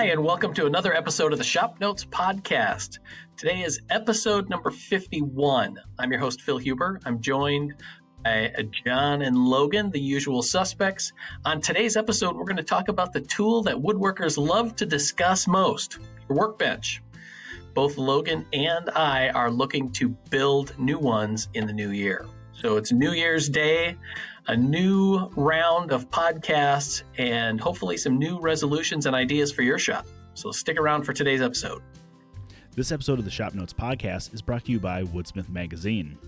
[0.00, 3.00] Hi, and welcome to another episode of the Shop Notes Podcast.
[3.36, 5.76] Today is episode number 51.
[5.98, 6.98] I'm your host, Phil Huber.
[7.04, 7.74] I'm joined
[8.24, 11.12] by uh, John and Logan, the usual suspects.
[11.44, 15.46] On today's episode, we're going to talk about the tool that woodworkers love to discuss
[15.46, 15.98] most
[16.30, 17.02] your workbench.
[17.74, 22.24] Both Logan and I are looking to build new ones in the new year.
[22.54, 23.98] So it's New Year's Day,
[24.50, 30.08] a new round of podcasts, and hopefully some new resolutions and ideas for your shop.
[30.34, 31.82] So stick around for today's episode.
[32.74, 36.18] This episode of the Shop Notes podcast is brought to you by Woodsmith Magazine.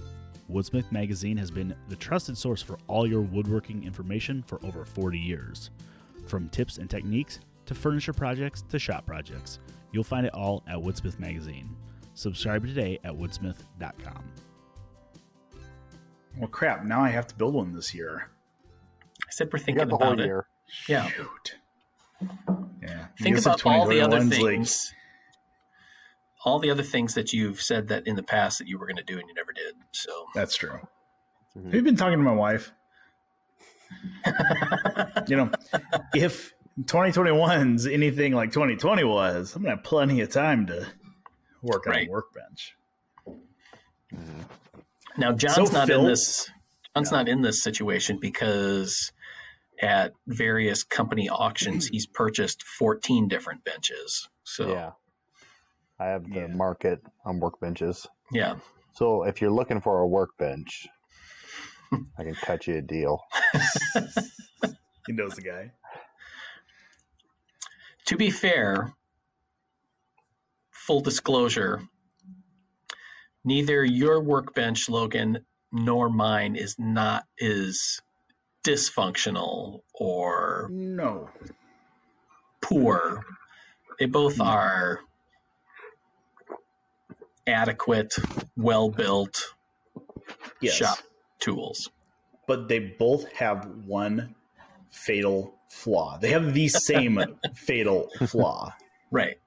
[0.48, 5.18] Woodsmith Magazine has been the trusted source for all your woodworking information for over 40
[5.18, 5.70] years.
[6.28, 9.58] From tips and techniques to furniture projects to shop projects,
[9.90, 11.74] you'll find it all at Woodsmith Magazine.
[12.14, 14.22] Subscribe today at woodsmith.com.
[16.38, 16.84] Well, crap.
[16.84, 18.30] Now I have to build one this year.
[19.26, 20.26] I said we're thinking got the whole about it.
[20.26, 20.46] year.
[20.88, 21.08] Yeah.
[21.08, 21.54] Shoot.
[22.82, 23.06] Yeah.
[23.20, 24.94] Think Guess about all the other 2021's like- things.
[26.44, 28.96] all the other things that you've said that in the past that you were going
[28.96, 29.74] to do and you never did.
[29.92, 30.80] So that's true.
[31.56, 31.64] Mhm.
[31.66, 32.72] Have you been talking to my wife?
[35.28, 35.50] You know,
[36.14, 40.86] if 2021's anything like 2020 was, I'm gonna have plenty of time to
[41.62, 42.08] work on Right.
[42.08, 42.76] a workbench.
[45.16, 46.50] Now John's So, not Phil- in this.
[46.94, 47.18] John's No.
[47.18, 49.12] not in this situation because
[49.80, 54.28] at various company auctions he's purchased 14 different benches.
[54.44, 54.92] So Yeah.
[55.98, 56.46] I have the Yeah.
[56.48, 58.06] market on workbenches.
[58.30, 58.56] yeah.
[58.94, 60.86] So if you're looking for a workbench,
[62.18, 63.20] I can cut you a deal.
[65.06, 65.72] He knows the guy.
[68.06, 68.94] To be fair,
[70.70, 71.88] full disclosure,
[73.44, 78.00] neither your workbench, Logan, nor mine is not is
[78.64, 81.30] dysfunctional or No.
[82.60, 83.24] poor.
[83.98, 84.44] They both No.
[84.44, 85.00] are
[87.46, 88.14] adequate,
[88.56, 89.54] well built
[90.60, 90.74] Yes.
[90.74, 90.98] shop
[91.40, 91.90] tools.
[92.46, 94.34] But they both have one
[94.90, 96.18] fatal flaw.
[96.18, 97.20] They have the same
[97.54, 98.74] fatal flaw,
[99.10, 99.38] Right.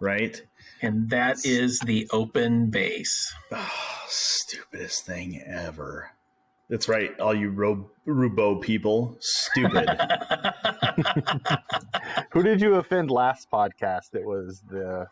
[0.00, 0.40] Right?
[0.82, 3.34] And that is the open base.
[3.52, 6.12] Oh, stupidest thing ever.
[6.70, 9.16] That's right, all you Ro- Roubo people.
[9.20, 9.88] Stupid.
[12.32, 14.14] Who did you offend last podcast?
[14.14, 15.06] It was the.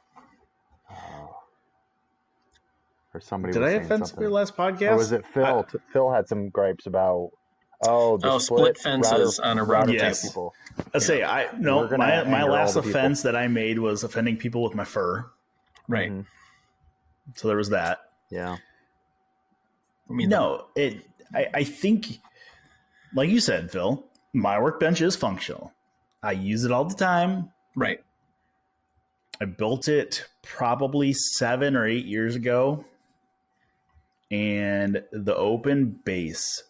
[0.90, 1.36] Oh,
[3.14, 3.54] or somebody.
[3.54, 4.22] Did was I offend something.
[4.22, 4.90] your last podcast?
[4.90, 5.64] Or was it Phil?
[5.64, 7.30] T- Phil had some gripes about.
[7.82, 10.22] Oh, the Oh, split fences router- on a router router Yes.
[10.26, 10.54] people.
[10.94, 11.86] I say I no.
[11.96, 12.98] My my last the people.
[12.98, 15.26] offense that I made was offending people with my fur.
[15.88, 16.10] right.
[16.10, 16.26] Mhm.
[17.34, 18.10] So there was that.
[18.30, 18.56] Yeah.
[20.08, 21.04] I mean, No, it.
[21.34, 22.20] I, I think,
[23.14, 25.72] like you said, Phil, my workbench is functional.
[26.22, 27.50] I use it all the time.
[27.74, 28.02] right.
[29.40, 32.84] I built it probably seven or eight years ago,
[34.30, 36.62] and the open base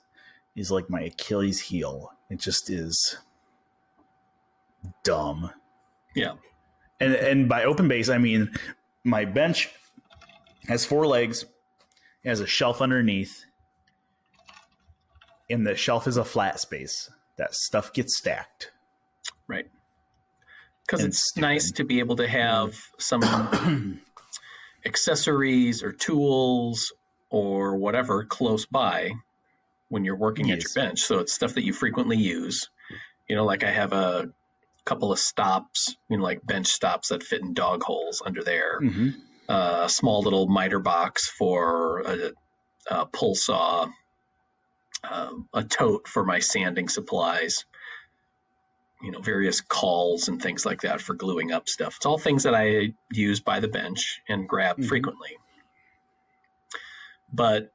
[0.57, 2.11] is like my Achilles heel.
[2.31, 3.19] It just is
[5.05, 5.51] dumb.
[6.15, 6.33] Yeah.
[6.99, 8.51] And and by open base, I mean
[9.05, 9.71] my bench
[10.67, 11.45] has four legs,
[12.25, 13.45] has a shelf underneath,
[15.51, 17.11] and the shelf is a flat space.
[17.37, 18.73] That stuff gets stacked.
[19.47, 19.67] Right.
[20.87, 21.47] Because it's stupid.
[21.47, 24.01] nice to be able to have some
[24.87, 26.93] accessories or tools
[27.29, 29.13] or whatever close by
[29.89, 31.01] when you're working at your bench.
[31.01, 32.69] So it's stuff that you frequently use.
[33.29, 34.27] You know, like I have a
[34.85, 38.81] couple of stops, you know, like bench stops that fit in dog holes under there.
[38.81, 39.15] Mhm.
[39.49, 42.33] Uh, a small little miter box for a,
[42.91, 43.89] a pull saw,
[45.09, 47.65] um, a tote for my sanding supplies
[49.03, 52.43] you know various cauls and things like that for gluing up stuff it's all things
[52.43, 54.89] that i use by the bench and grab Mhm.
[54.89, 55.37] frequently
[57.33, 57.71] but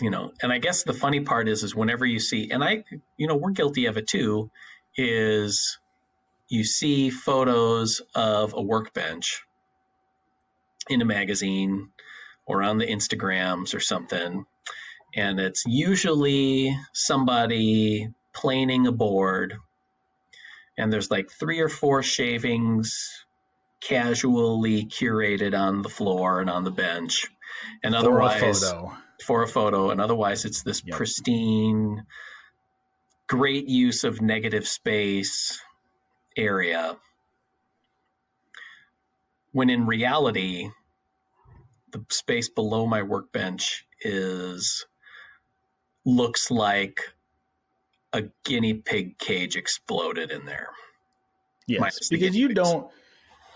[0.00, 2.82] you know and i guess the funny part is is whenever you see and i
[3.16, 4.50] you know we're guilty of it too
[4.96, 5.78] is
[6.48, 9.44] you see photos of a workbench
[10.88, 11.90] in a magazine
[12.46, 14.44] or on the instagrams or something
[15.16, 19.54] and it's usually somebody planing a board
[20.76, 23.24] and there's like three or four shavings
[23.80, 27.26] casually curated on the floor and on the bench
[27.82, 28.96] and For otherwise photo.
[29.24, 30.96] For a photo and otherwise it's this Yep.
[30.96, 32.04] pristine
[33.28, 35.60] great use of negative space
[36.36, 36.96] area
[39.52, 40.68] when in reality
[41.92, 44.86] the space below my workbench is
[46.04, 47.00] looks like
[48.12, 50.70] a guinea pig cage exploded in there
[51.66, 52.56] Yes, because you pigs.
[52.56, 52.90] don't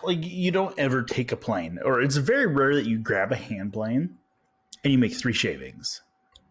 [0.02, 3.36] like you don't ever take a plane, or it's very rare that you grab a
[3.36, 4.16] hand plane
[4.84, 6.02] and you make three shavings.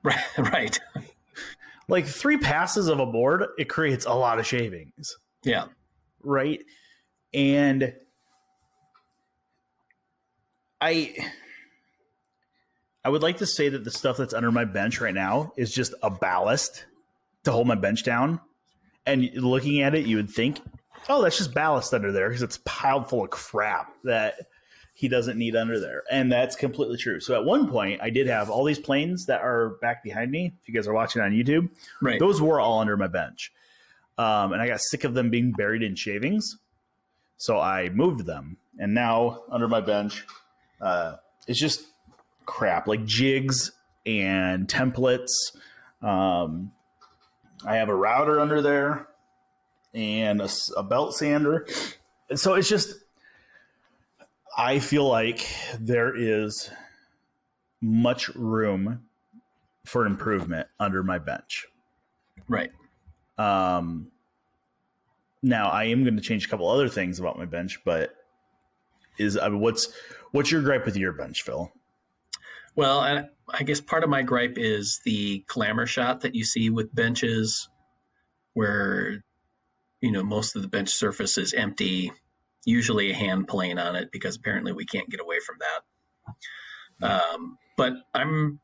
[0.03, 0.79] Right, right.
[1.87, 5.65] Like three passes of a board, it creates a lot of shavings, Yeah,
[6.21, 6.59] right?
[7.33, 7.93] And
[10.81, 11.15] I
[13.03, 15.71] I would like to say that the stuff that's under my bench right now is
[15.73, 16.85] just a ballast
[17.45, 18.41] to hold my bench down.
[19.05, 20.59] And looking at it, you would think,
[21.07, 24.35] oh, that's just ballast under there because it's piled full of crap that
[24.97, 26.01] he doesn't need under there.
[26.09, 27.19] And that's completely true.
[27.19, 30.53] So at one point, I did have all these planes that are back behind me.
[30.59, 31.69] If you guys are watching on YouTube,
[32.01, 32.19] right.
[32.19, 33.53] those were all under my bench.
[34.17, 36.57] Um, and I got sick of them being buried in shavings.
[37.37, 38.57] So I moved them.
[38.79, 40.25] And now under my bench,
[40.81, 41.17] uh,
[41.47, 41.85] it's just
[42.47, 43.73] crap like jigs
[44.03, 45.29] and templates.
[46.01, 46.71] Um,
[47.63, 49.07] I have a router under there
[49.93, 50.41] and
[50.75, 51.67] a belt sander.
[52.31, 52.95] And so it's just,
[54.57, 55.47] I feel like
[55.79, 56.71] there is
[57.79, 59.03] much room
[59.85, 61.67] for improvement under my bench.
[62.47, 62.71] right.
[63.37, 64.11] Um,
[65.43, 68.15] now I am going to change a couple other things about my bench, but
[69.19, 69.93] is I mean, what's
[70.31, 71.71] what's your gripe with your bench, Phil?
[72.75, 76.69] Well, I, I guess part of my gripe is the clamor shot that you see
[76.69, 77.69] with benches
[78.53, 79.23] where,
[80.01, 82.11] you know, most of the bench surface is empty,
[82.67, 85.55] usually a hand plane on it because apparently we can't get away from
[86.99, 87.31] that.
[87.33, 88.59] Um, but I'm,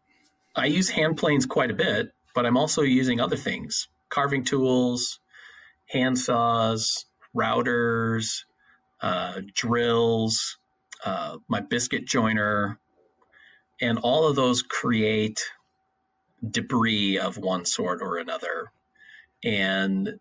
[0.55, 5.21] I use hand planes quite a bit, but I'm also using other things, carving tools,
[5.87, 7.05] hand saws,
[7.35, 8.43] routers,
[9.01, 10.57] uh, drills,
[11.05, 12.79] uh, my biscuit joiner,
[13.81, 15.39] and all of those create
[16.51, 18.71] debris of one sort or another.
[19.45, 20.19] And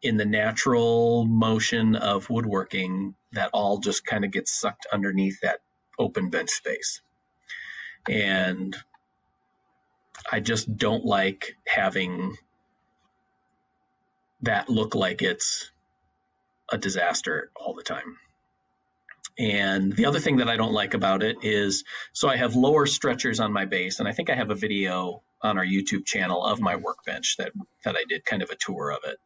[0.00, 5.60] in the natural motion of woodworking, that all just kind of gets sucked underneath that
[5.98, 7.02] open bench space.
[8.08, 8.76] And
[10.30, 12.36] I just don't like having
[14.42, 15.70] that look like it's
[16.70, 18.16] a disaster all the time.
[19.38, 22.86] And the other thing that I don't like about it is so I have lower
[22.86, 26.44] stretchers on my base, and I think I have a video on our YouTube channel
[26.44, 27.52] of my workbench that
[27.84, 29.18] that I did kind of a tour of it.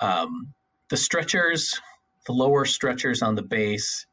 [0.00, 0.54] Um,
[0.90, 1.80] the stretchers,
[2.26, 4.06] the lower stretchers on the base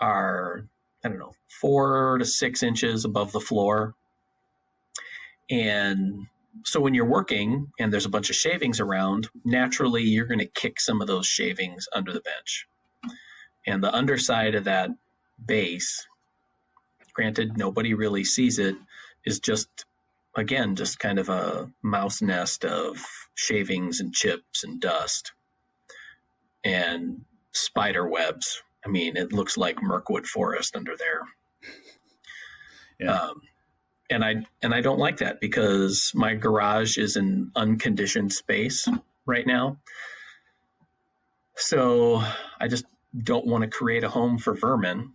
[0.00, 0.66] are
[1.04, 3.94] I don't know four to six inches above the floor,
[5.50, 6.26] and
[6.64, 10.46] so when you're working and there's a bunch of shavings around, naturally you're going to
[10.46, 12.66] kick some of those shavings under the bench.
[13.66, 14.90] And the underside of that
[15.44, 16.06] base
[17.12, 18.76] granted nobody really sees it
[19.24, 19.84] is just
[20.36, 25.32] again just kind of a mouse nest of shavings and chips and dust.
[26.64, 31.22] And spider webs i mean it looks like mirkwood forest under there
[33.00, 33.14] Yeah.
[33.14, 33.42] um,
[34.10, 38.88] and i and i don't like that because my garage is an unconditioned space
[39.26, 39.78] right now
[41.56, 42.22] so
[42.60, 42.84] i just
[43.24, 45.12] don't want to create a home for vermin.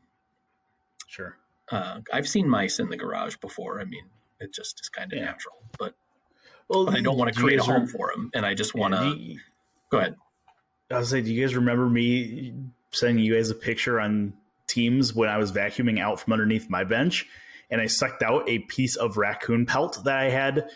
[1.08, 1.38] Sure.
[1.72, 3.80] Uh, I've seen mice in the garage before.
[3.80, 4.04] I mean,
[4.42, 5.26] it just is kind of Yeah.
[5.28, 5.96] natural, but,
[6.68, 8.32] Well, but I don't want to create a home rem- for them.
[8.34, 9.38] And I just want to
[9.90, 10.18] go ahead.
[10.92, 12.54] I was say, do you guys remember me
[12.92, 14.34] sending you guys a picture on
[14.68, 17.28] Teams when I was vacuuming out from underneath my bench,
[17.70, 20.70] and I sucked out a piece of raccoon pelt that I had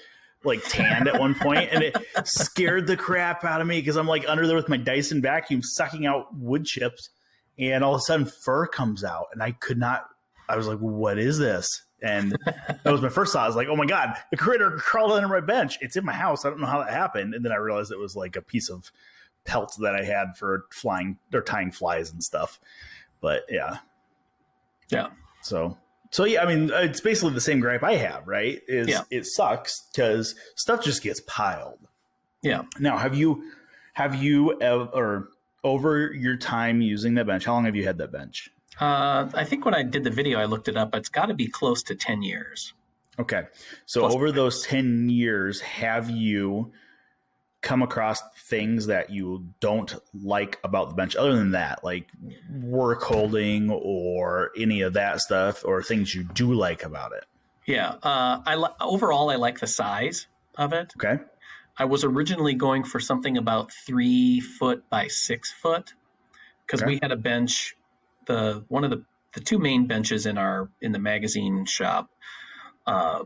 [0.43, 4.07] like tanned at one point, and it scared the crap out of me because I'm
[4.07, 7.09] like under there with my Dyson vacuum sucking out wood chips,
[7.57, 10.05] and all of a sudden fur comes out, and I could not.
[10.47, 13.43] I was like, "What is this?" And that was my first thought.
[13.43, 15.77] I was like, "Oh my god, the critter crawled under my bench.
[15.81, 16.45] It's in my house.
[16.45, 18.69] I don't know how that happened." And then I realized it was like a piece
[18.69, 18.91] of
[19.49, 22.59] pelt that I had for flying or tying flies and stuff.
[23.19, 23.77] But yeah,
[24.89, 25.07] Yeah.
[25.41, 25.77] So
[26.11, 28.61] so yeah, I mean, it's basically the same gripe I have, right?
[28.67, 29.01] Is Yeah.
[29.11, 31.79] it sucks because stuff just gets piled.
[32.41, 32.63] Yeah.
[32.79, 33.43] Now, have you
[33.93, 35.29] have you ever, or
[35.63, 37.45] over your time using that bench?
[37.45, 38.49] How long have you had that bench?
[38.79, 40.95] Uh, I think when I did the video, I looked it up.
[40.95, 42.73] It's got to be close to 10 years.
[43.19, 43.43] Okay.
[43.85, 46.71] So Plus over those 10 years, have you
[47.61, 52.07] come across things that you don't like about the bench other than that, like
[52.61, 57.25] work holding or any of that stuff or things you do like about it?
[57.65, 57.95] Yeah.
[58.01, 60.93] Uh, I li- overall, I like the size of it.
[60.97, 61.21] Okay.
[61.77, 65.93] I was originally going for something about three foot by six foot
[66.65, 66.93] because Okay.
[66.93, 67.75] we had a bench.
[68.25, 72.09] The one of the the two main benches in our in the magazine shop
[72.87, 73.23] uh,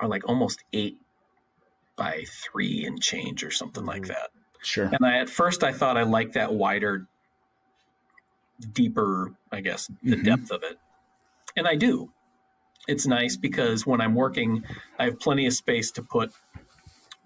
[0.00, 0.98] are like almost eight
[1.96, 4.30] by three and change or something like that.
[4.62, 4.86] Sure.
[4.86, 7.06] And I, at first, I thought I liked that wider,
[8.72, 10.24] deeper, I guess, the Mhm.
[10.24, 10.78] depth of it.
[11.56, 12.12] And I do.
[12.88, 14.64] It's nice because when I'm working,
[14.98, 16.32] I have plenty of space to put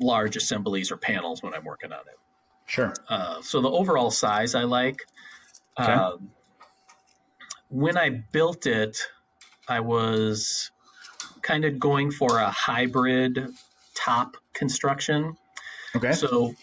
[0.01, 2.19] large assemblies or panels when I'm working on it.
[2.67, 2.93] Sure.
[3.09, 5.07] Uh, so the overall size I like.
[5.81, 5.93] Okay.
[5.93, 6.31] Um,
[7.69, 8.99] when I built it,
[9.69, 10.71] I was
[11.43, 13.55] kind of going for a hybrid
[14.09, 15.37] top construction.
[15.95, 16.13] Okay.
[16.13, 16.55] So,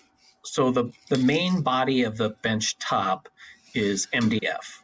[0.43, 3.29] so the the main body of the bench top
[3.73, 4.79] is MDF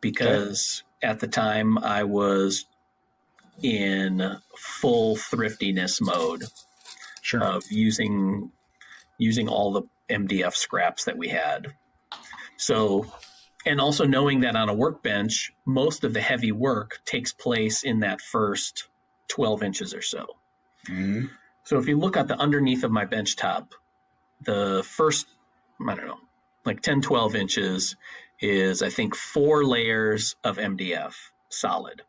[0.00, 2.66] because at the time I was
[3.62, 6.44] in full thriftiness mode
[7.22, 7.42] sure.
[7.42, 8.50] of using
[9.18, 11.74] using all the MDF scraps that we had.
[12.56, 13.06] So,
[13.64, 18.00] and also knowing that on a workbench, most of the heavy work takes place in
[18.00, 18.88] that first
[19.28, 20.26] 12 inches or so.
[20.88, 21.30] Mhm.
[21.64, 23.74] So if you look at the underneath of my bench top,
[24.40, 25.26] the first,
[25.80, 26.20] I don't know,
[26.64, 27.96] like 10, 12 inches
[28.40, 31.14] is, I think, four layers of MDF
[31.48, 32.02] solid.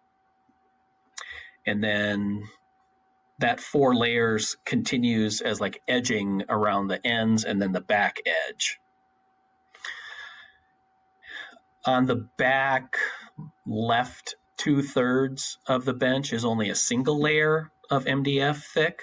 [1.66, 2.44] And then
[3.40, 8.80] that four layers continues as like edging around the ends and then the back edge.
[11.86, 12.98] On the back
[13.66, 19.02] left two thirds of the bench is only a single layer of MDF thick.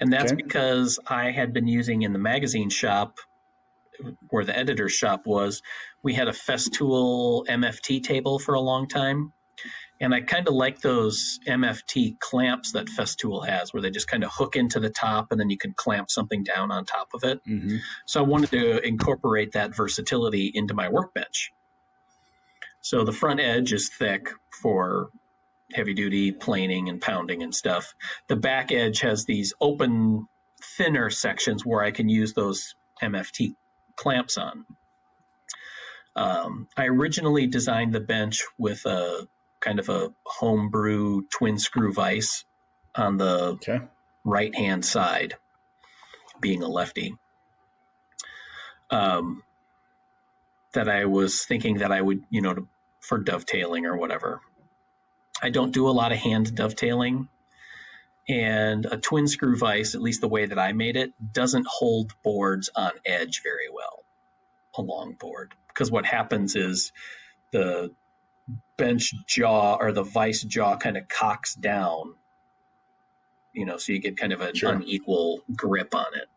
[0.00, 0.42] And that's Okay.
[0.42, 3.18] because I had been using in the magazine shop
[4.30, 5.62] where the editor's shop was,
[6.02, 9.32] we had a Festool MFT table for a long time.
[10.00, 14.24] And I kind of like those MFT clamps that Festool has, where they just kind
[14.24, 17.22] of hook into the top and then you can clamp something down on top of
[17.22, 17.40] it.
[17.46, 17.78] Mhm.
[18.04, 21.52] So I wanted to incorporate that versatility into my workbench.
[22.80, 24.28] So the front edge is thick
[24.60, 25.10] for
[25.74, 27.94] heavy duty planing and pounding and stuff.
[28.28, 30.26] The back edge has these open,
[30.62, 33.54] thinner sections where I can use those MFT
[33.96, 34.66] clamps on.
[36.16, 39.26] Um, I originally designed the bench with a
[39.60, 42.44] kind of a homebrew twin screw vise
[42.96, 43.80] on the Okay.
[44.24, 45.34] right hand side,
[46.40, 47.14] being a lefty.
[48.90, 49.42] Um,
[50.74, 52.68] that I was thinking that I would, you know, to,
[53.00, 54.40] for dovetailing or whatever.
[55.44, 57.28] I don't do a lot of hand dovetailing.
[58.28, 62.14] And a twin screw vise, at least the way that I made it, doesn't hold
[62.22, 64.04] boards on edge very well,
[64.76, 65.52] a long board.
[65.68, 66.92] Because what happens is
[67.52, 67.92] the
[68.78, 72.14] bench jaw or the vice jaw kind of cocks down
[73.54, 74.72] you know, so you get kind of an Sure.
[74.72, 76.28] unequal grip on it.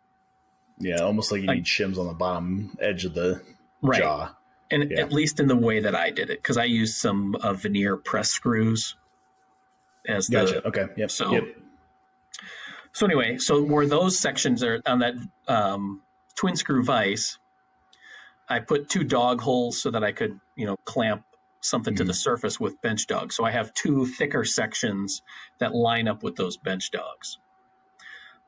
[0.80, 3.42] Yeah, almost like you need shims on the bottom edge of the
[3.82, 4.00] Right.
[4.00, 4.37] jaw.
[4.70, 5.00] And Yeah.
[5.02, 7.96] at least in the way that I did it, because I used some uh, veneer
[7.98, 8.96] press screws
[10.08, 10.38] as the.
[10.38, 10.68] Gotcha.
[10.68, 10.88] Okay.
[10.98, 11.12] Yep.
[11.12, 11.44] So- yep.
[12.92, 15.14] So anyway, so where those sections are on that
[15.48, 16.02] um,
[16.36, 17.38] twin screw vise,
[18.50, 21.24] I put two dog holes so that I could, you know, clamp
[21.62, 23.36] something to the surface with bench dogs.
[23.36, 25.22] So I have two thicker sections
[25.60, 27.38] that line up with those bench dogs.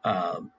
[0.04, 0.52] Um,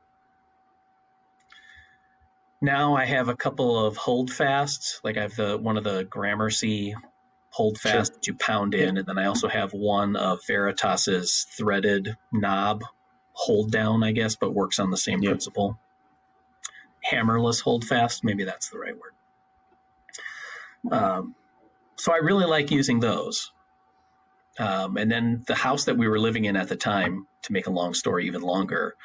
[2.60, 6.94] now I have a couple of holdfasts, like I have the one of the Gramercy
[7.50, 8.16] holdfast Sure.
[8.16, 12.82] that you pound in, and then I also have one of Veritas's threaded knob
[13.32, 15.30] hold down, I guess, but works on the same Yep.
[15.30, 15.78] principle.
[17.10, 19.14] Hammerless holdfast, maybe that's the right word.
[20.92, 21.34] Um,
[21.96, 23.52] so I really like using those.
[24.58, 27.66] Um, and then the house that we were living in at the time, to make
[27.66, 28.96] a long story even longer,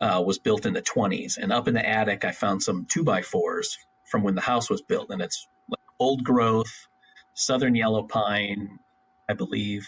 [0.00, 1.36] uh, was built in the 20s.
[1.40, 3.78] And up in the attic, I found some two by fours
[4.10, 5.10] from when the house was built.
[5.10, 6.88] And it's like old growth,
[7.34, 8.78] southern yellow pine,
[9.28, 9.86] I believe.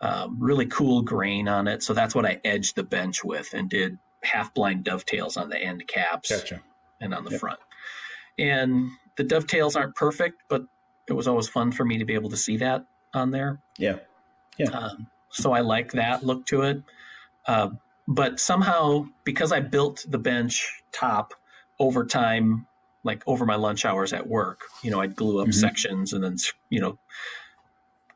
[0.00, 1.82] Um, really cool grain on it.
[1.82, 5.58] So that's what I edged the bench with and did half blind dovetails on the
[5.58, 6.62] end caps Gotcha.
[7.00, 7.40] and on the Yep.
[7.40, 7.60] front.
[8.38, 10.62] And the dovetails aren't perfect, but
[11.06, 13.60] it was always fun for me to be able to see that on there.
[13.76, 13.96] Yeah.
[14.72, 16.82] Um, so I like that look to it.
[17.46, 17.70] Uh,
[18.10, 21.32] but somehow, because I built the bench top
[21.78, 22.66] over time,
[23.04, 25.54] like over my lunch hours at work, you know, I'd glue up Mhm.
[25.54, 26.36] sections and then,
[26.70, 26.98] you know,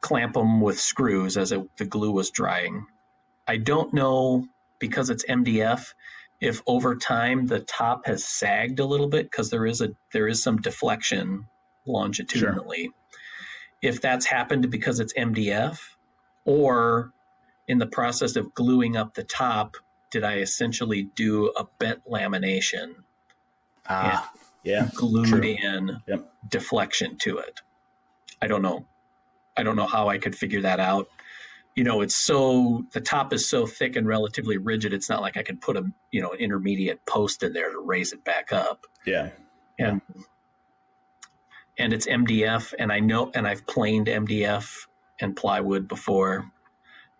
[0.00, 2.86] clamp them with screws as it, the glue was drying.
[3.46, 4.46] I don't know
[4.80, 5.94] because it's MDF
[6.40, 10.26] if over time the top has sagged a little bit because there is a there
[10.26, 11.46] is some deflection
[11.86, 12.90] longitudinally.
[13.80, 15.96] If that's happened because it's MDF,
[16.44, 17.12] or
[17.68, 19.76] in the process of gluing up the top,
[20.10, 23.04] did I essentially do a bent lamination,
[23.88, 24.32] Ah.
[24.62, 24.88] Yeah.
[24.94, 25.40] glued True.
[25.42, 26.32] in Yep.
[26.48, 27.60] deflection to it?
[28.40, 28.86] I don't know.
[29.56, 31.08] I don't know how I could figure that out.
[31.76, 34.92] you know, it's so the top is so thick and relatively rigid.
[34.92, 37.80] It's not like I can put a you know an intermediate post in there to
[37.80, 38.86] raise it back up.
[39.04, 39.30] Yeah.
[39.76, 40.00] And
[41.76, 44.86] and it's MDF, and I know, and I've planed MDF
[45.20, 46.52] and plywood before,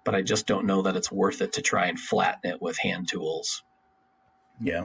[0.05, 2.79] but I just don't know that it's worth it to try and flatten it with
[2.79, 3.63] hand tools.
[4.61, 4.85] Yeah.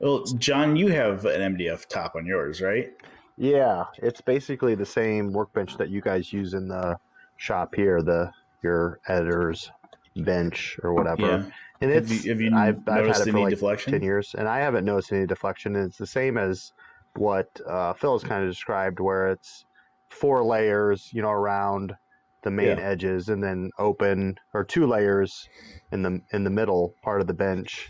[0.00, 2.92] Well, John, you have an MDF top on yours, right?
[3.36, 6.98] Yeah, it's basically the same workbench that you guys use in the
[7.36, 9.70] shop here, the your editor's
[10.16, 11.22] bench or whatever.
[11.22, 11.42] Yeah.
[11.80, 13.92] And Have it's you, have you I've, I've had it for like deflection?
[13.92, 15.76] ten years, and I haven't noticed any deflection.
[15.76, 16.72] And It's the same as
[17.14, 19.64] what uh, Phil has kind of described, where it's
[20.08, 21.94] four layers, you know, around
[22.42, 22.90] the main Yeah.
[22.90, 25.48] edges, and then open or two layers
[25.92, 27.88] in the in the middle part of the bench.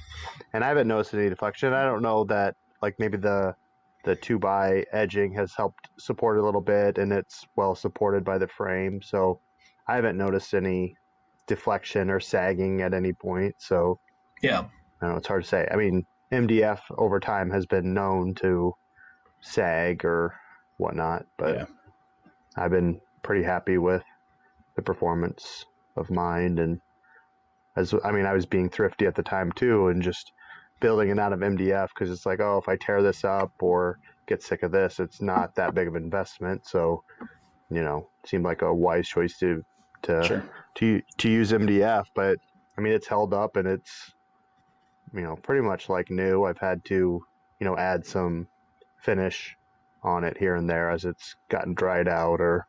[0.52, 1.72] And I haven't noticed any deflection.
[1.72, 3.54] I don't know that like maybe the
[4.04, 8.38] the two by edging has helped support a little bit, and it's well supported by
[8.38, 9.00] the frame.
[9.02, 9.40] So
[9.88, 10.94] I haven't noticed any
[11.46, 13.54] deflection or sagging at any point.
[13.58, 13.98] So
[14.42, 15.66] Yeah, I don't know, it's hard to say.
[15.70, 18.72] I mean, MDF over time has been known to
[19.40, 20.34] sag or
[20.76, 21.66] whatnot, but Yeah.
[22.56, 24.02] I've been pretty happy with
[24.78, 25.66] the performance
[25.96, 26.80] of mind And
[27.76, 30.32] as I mean, I was being thrifty at the time too, and just
[30.80, 33.98] building it out of MDF because it's like, oh, if I tear this up or
[34.28, 36.64] get sick of this, it's not that big of an investment.
[36.66, 37.02] So,
[37.70, 39.62] you know, seemed like a wise choice to
[40.02, 40.42] to Sure.
[40.76, 42.38] to to use MDF, but
[42.76, 44.14] I mean it's held up and it's
[45.12, 46.44] you know pretty much like new.
[46.44, 46.94] I've had to
[47.60, 48.46] you know add some
[49.02, 49.56] finish
[50.02, 52.66] on it here and there as it's gotten dried out or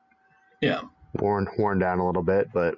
[0.61, 0.81] yeah,
[1.13, 2.75] worn worn down a little bit, but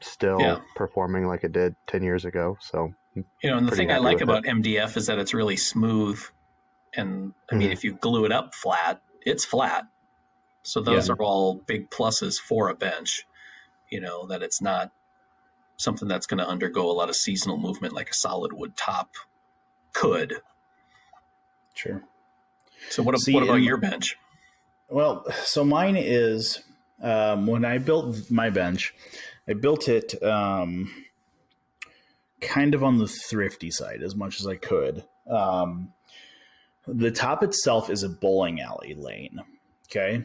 [0.00, 0.60] still Yeah.
[0.76, 2.56] performing like it did ten years ago.
[2.60, 5.56] So you know, and the thing I like with about MDF is that it's really
[5.56, 6.20] smooth,
[6.94, 7.72] and I mean, Mhm.
[7.72, 9.86] if you glue it up flat, it's flat.
[10.62, 11.14] So those Yeah.
[11.14, 13.26] are all big pluses for a bench.
[13.88, 14.90] You know that it's not
[15.76, 19.10] something that's going to undergo a lot of seasonal movement like a solid wood top
[19.92, 20.40] could.
[21.74, 22.02] Sure.
[22.90, 24.16] So what, See, what about and- your bench?
[24.88, 26.62] Well, so mine is
[27.04, 28.94] um, when I built my bench,
[29.46, 30.92] I built it um,
[32.40, 35.04] kind of on the thrifty side as much as I could.
[35.30, 35.92] Um,
[36.88, 39.40] the top itself is a bowling alley lane.
[39.86, 40.24] Okay.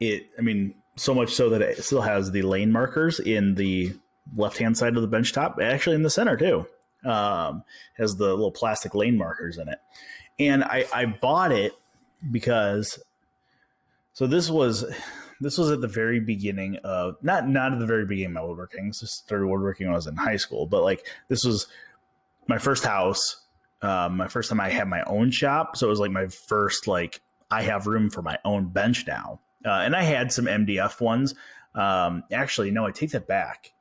[0.00, 3.94] It, I mean, so much so that it still has the lane markers in the
[4.36, 6.66] left hand side of the bench top, actually in the center too.
[7.08, 7.64] Um,
[7.96, 9.78] has the little plastic lane markers in it.
[10.38, 11.72] And I, I bought it
[12.30, 12.98] because
[14.12, 14.84] so this was
[15.44, 18.42] this was at the very beginning of not not at the very beginning of my
[18.42, 18.88] woodworking.
[18.88, 21.66] This started woodworking when I was in high school, but like this was
[22.46, 23.44] my first house,
[23.82, 25.76] um, my first time I had my own shop.
[25.76, 29.40] So it was like my first like I have room for my own bench now,
[29.66, 31.34] uh, and I had some MDF ones.
[31.74, 33.72] Um, actually, no, I take that back.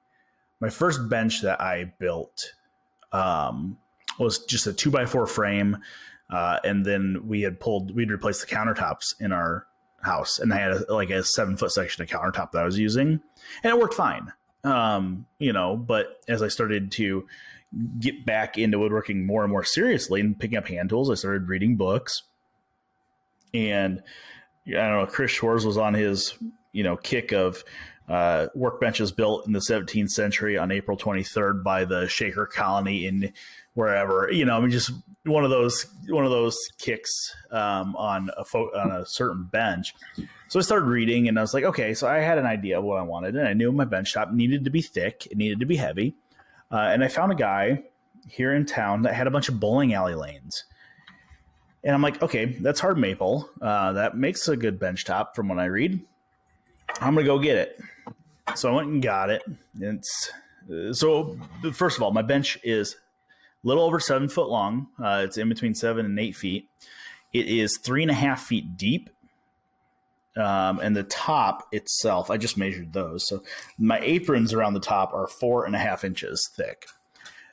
[0.59, 2.53] My first bench that I built
[3.13, 3.77] um,
[4.19, 5.77] was just a two by four frame,
[6.29, 9.65] uh, and then we had pulled we'd replaced the countertops in our
[10.03, 12.77] house and I had a, like a seven foot section of countertop that I was
[12.77, 13.21] using
[13.63, 14.31] and it worked fine.
[14.63, 17.25] Um, you know, but as I started to
[17.99, 21.47] get back into woodworking more and more seriously and picking up hand tools, I started
[21.47, 22.23] reading books
[23.53, 24.01] and
[24.67, 26.33] I don't know, Chris Schwarz was on his,
[26.71, 27.63] you know, kick of
[28.07, 33.33] uh, workbenches built in the 17th century on April 23rd by the Shaker colony in
[33.73, 34.91] wherever, you know, I mean, just
[35.25, 39.93] one of those one of those kicks um, on a fo- on a certain bench.
[40.49, 42.83] So I started reading, and I was like, okay, so I had an idea of
[42.83, 45.59] what I wanted, and I knew my bench top needed to be thick, it needed
[45.61, 46.15] to be heavy,
[46.71, 47.83] uh, and I found a guy
[48.27, 50.65] here in town that had a bunch of bowling alley lanes.
[51.83, 53.49] And I'm like, okay, that's hard maple.
[53.61, 55.99] Uh, that makes a good bench top from what I read.
[57.01, 57.79] I'm gonna go get it.
[58.55, 59.43] So I went and got it.
[59.79, 60.31] It's
[60.71, 61.37] uh, so
[61.73, 62.95] first of all, my bench is
[63.63, 64.87] little over seven foot long.
[65.01, 66.69] Uh, it's in between seven and eight feet.
[67.31, 69.09] It is three and a half feet deep.
[70.35, 73.27] Um, and the top itself, I just measured those.
[73.27, 73.43] So
[73.77, 76.87] my aprons around the top are four and a half inches thick.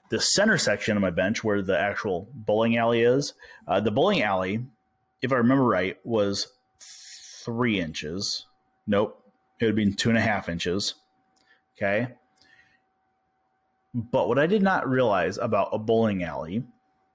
[0.08, 3.34] The center section of my bench, where the actual bowling alley is,
[3.68, 4.64] uh, the bowling alley,
[5.22, 6.48] if I remember right, was
[6.80, 8.46] three inches.
[8.86, 9.22] Nope,
[9.60, 10.94] it would be two and a half inches.
[11.76, 12.08] Okay.
[13.94, 16.64] But what I did not realize about a bowling alley,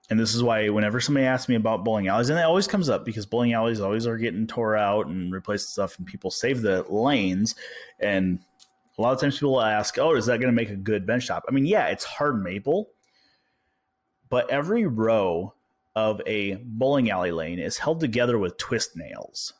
[0.09, 2.89] and this is why whenever somebody asks me about bowling alleys, and it always comes
[2.89, 6.61] up because bowling alleys always are getting tore out and replaced stuff, and people save
[6.61, 7.55] the lanes.
[7.99, 8.39] And
[8.97, 11.27] a lot of times people ask, oh, is that going to make a good bench
[11.27, 11.45] top?
[11.47, 12.89] I mean, yeah, it's hard maple,
[14.29, 15.53] but every row
[15.95, 19.53] of a bowling alley lane is held together with twist nails.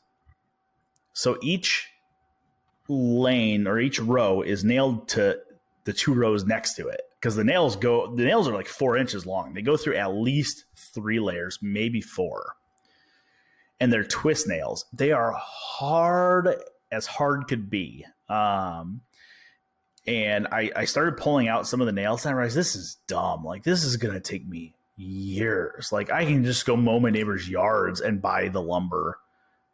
[1.14, 1.88] So each
[2.90, 5.40] lane or each row is nailed to
[5.86, 8.98] the two rows next to it because the nails go the nails are like four
[8.98, 12.56] inches long they go through at least three layers maybe four
[13.80, 16.56] and they're twist nails they are hard
[16.92, 19.02] as hard could be um
[20.08, 22.98] and I, I started pulling out some of the nails and I realized this is
[23.08, 23.44] dumb.
[23.44, 25.92] Like this is gonna take me years.
[25.92, 29.18] Like I can just go mow my neighbor's yards and buy the lumber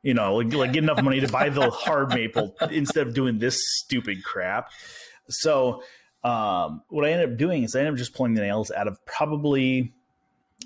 [0.04, 3.38] you know, like, like get enough money to buy the hard maple instead of doing
[3.38, 4.72] this stupid crap.
[5.30, 5.84] So,
[6.24, 8.88] um, what I ended up doing is I ended up just pulling the nails out
[8.88, 9.94] of probably,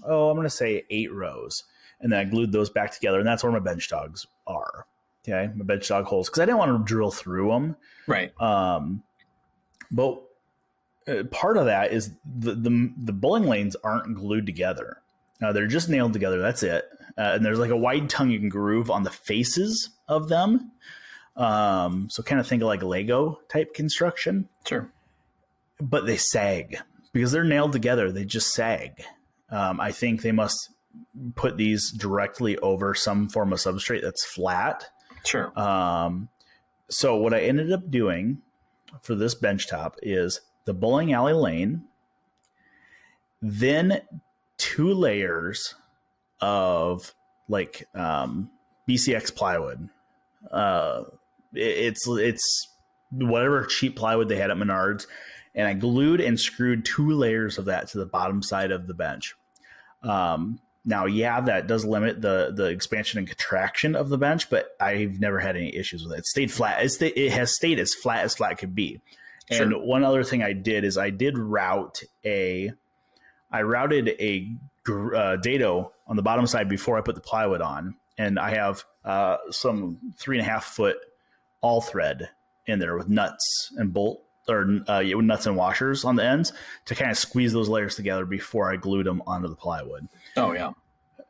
[0.03, 1.63] oh, I'm going to say eight rows.
[2.01, 3.19] And then I glued those back together.
[3.19, 4.85] And that's where my bench dogs are.
[5.27, 5.51] Okay.
[5.55, 6.29] My bench dog holes.
[6.29, 7.75] Cause I didn't want to drill through them.
[8.05, 8.39] Right.
[8.39, 9.01] Um,
[9.89, 10.21] but
[11.07, 15.01] uh, part of that is the, the, the bowling lanes aren't glued together.
[15.41, 16.41] Uh, they're just nailed together.
[16.41, 16.85] That's it.
[17.17, 20.71] Uh, and there's like a wide tongue and groove on the faces of them.
[21.35, 24.49] Um, so kind of think of like Lego type construction.
[24.65, 24.89] Sure.
[25.81, 26.77] But they sag
[27.13, 28.11] because they're nailed together.
[28.11, 29.03] They just sag.
[29.49, 30.69] Um, I think they must
[31.35, 34.87] put these directly over some form of substrate that's flat.
[35.23, 35.57] Sure.
[35.59, 36.29] Um,
[36.89, 38.41] so what I ended up doing
[39.01, 41.83] for this bench top is the bowling alley lane,
[43.41, 44.01] then
[44.57, 45.75] two layers
[46.41, 47.13] of
[47.47, 48.49] like um,
[48.87, 49.89] BCX plywood.
[50.51, 51.03] Uh,
[51.53, 52.69] it, it's it's
[53.11, 55.07] whatever cheap plywood they had at Menards,
[55.55, 58.93] and I glued and screwed two layers of that to the bottom side of the
[58.93, 59.35] bench.
[60.03, 64.75] Um, now, yeah, that does limit the the expansion and contraction of the bench, but
[64.79, 66.19] I've never had any issues with it.
[66.19, 66.83] It stayed flat.
[66.83, 69.01] It, stayed, it has stayed as flat as flat could be.
[69.49, 72.71] And one other thing I did is I did route a,
[73.51, 74.51] I routed a
[74.87, 78.83] uh, dado on the bottom side before I put the plywood on, and I have
[79.03, 80.97] uh, some three and a half foot
[81.61, 82.29] all thread
[82.67, 86.53] in there with nuts and bolt or uh, with nuts and washers on the ends
[86.85, 90.51] to kind of squeeze those layers together before I glued them onto the plywood Oh
[90.53, 90.71] yeah.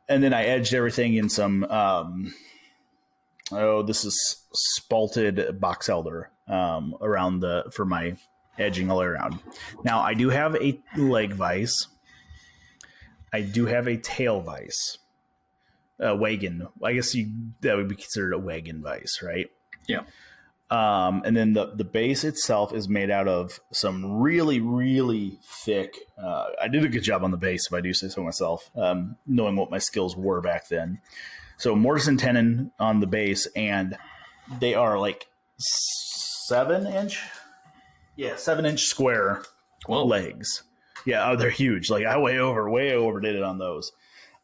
[0.08, 1.64] and then I edged everything in some.
[1.64, 2.34] Um,
[3.52, 4.44] oh, this is
[4.80, 8.16] spalted box elder um, around the for my
[8.58, 9.38] edging all around.
[9.84, 11.88] Now I do have a leg vise.
[13.32, 14.98] I do have a tail vise,
[15.98, 16.68] a wagon.
[16.82, 17.28] I guess you
[17.60, 19.50] that would be considered a wagon vise, right?
[19.86, 20.02] Yeah.
[20.68, 25.96] Um, and then the the base itself is made out of some really really thick.
[26.20, 28.68] Uh, I did a good job on the base, if I do say so myself,
[28.74, 31.00] um, knowing what my skills were back then.
[31.56, 33.96] So mortise and tenon on the base, and
[34.60, 37.22] they are like seven inch,
[38.16, 39.42] yeah, seven inch square
[39.86, 40.04] Whoa.
[40.04, 40.64] legs.
[41.04, 41.90] Yeah, oh, they're huge.
[41.90, 43.92] Like I way over, way overdid it on those.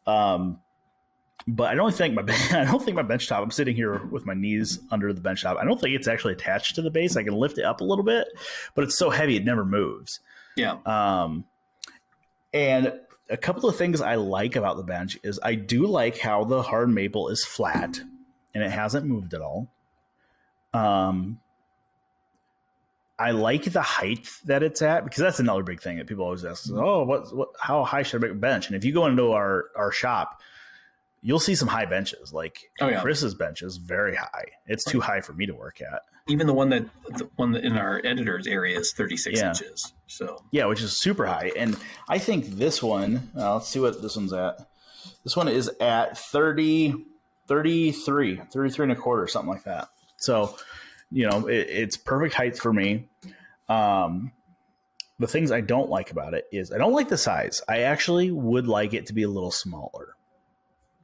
[0.06, 0.60] Um,
[1.46, 3.42] but I don't think my I don't think my bench top.
[3.42, 5.58] I'm sitting here with my knees under the bench top.
[5.58, 7.16] I don't think it's actually attached to the base.
[7.16, 8.28] I can lift it up a little bit,
[8.74, 10.20] but it's so heavy it never moves.
[10.56, 10.76] Yeah.
[10.86, 11.44] Um,
[12.52, 12.92] and
[13.30, 16.62] a couple of things I like about the bench is I do like how the
[16.62, 17.98] hard maple is flat
[18.54, 19.68] and it hasn't moved at all.
[20.74, 21.40] Um,
[23.18, 26.44] I like the height that it's at because that's another big thing that people always
[26.44, 26.68] ask.
[26.72, 28.66] Oh, what, what, how high should I make a bench?
[28.66, 30.42] And if you go into our, our shop,
[31.22, 32.32] you'll see some high benches.
[32.32, 33.00] Like Oh, yeah.
[33.00, 34.44] Chris's bench is very high.
[34.66, 36.02] It's too high for me to work at.
[36.28, 39.48] Even the one that the one that in our editor's area is 36 Yeah.
[39.50, 39.92] inches.
[40.06, 41.52] So Yeah, which is super high.
[41.56, 41.76] And
[42.08, 44.58] I think this one, uh, let's see what this one's at.
[45.24, 46.94] This one is at 30,
[47.48, 49.88] 33, 33 and a quarter, something like that.
[50.16, 50.56] So,
[51.10, 53.08] you know, it, it's perfect height for me.
[53.68, 54.32] Um,
[55.18, 57.62] the things I don't like about it is I don't like the size.
[57.68, 60.14] I actually would like it to be a little smaller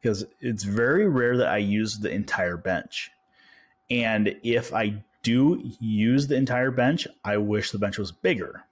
[0.01, 3.11] because it's very rare that I use the entire bench.
[3.91, 8.65] And if I do use the entire bench, I wish the bench was bigger.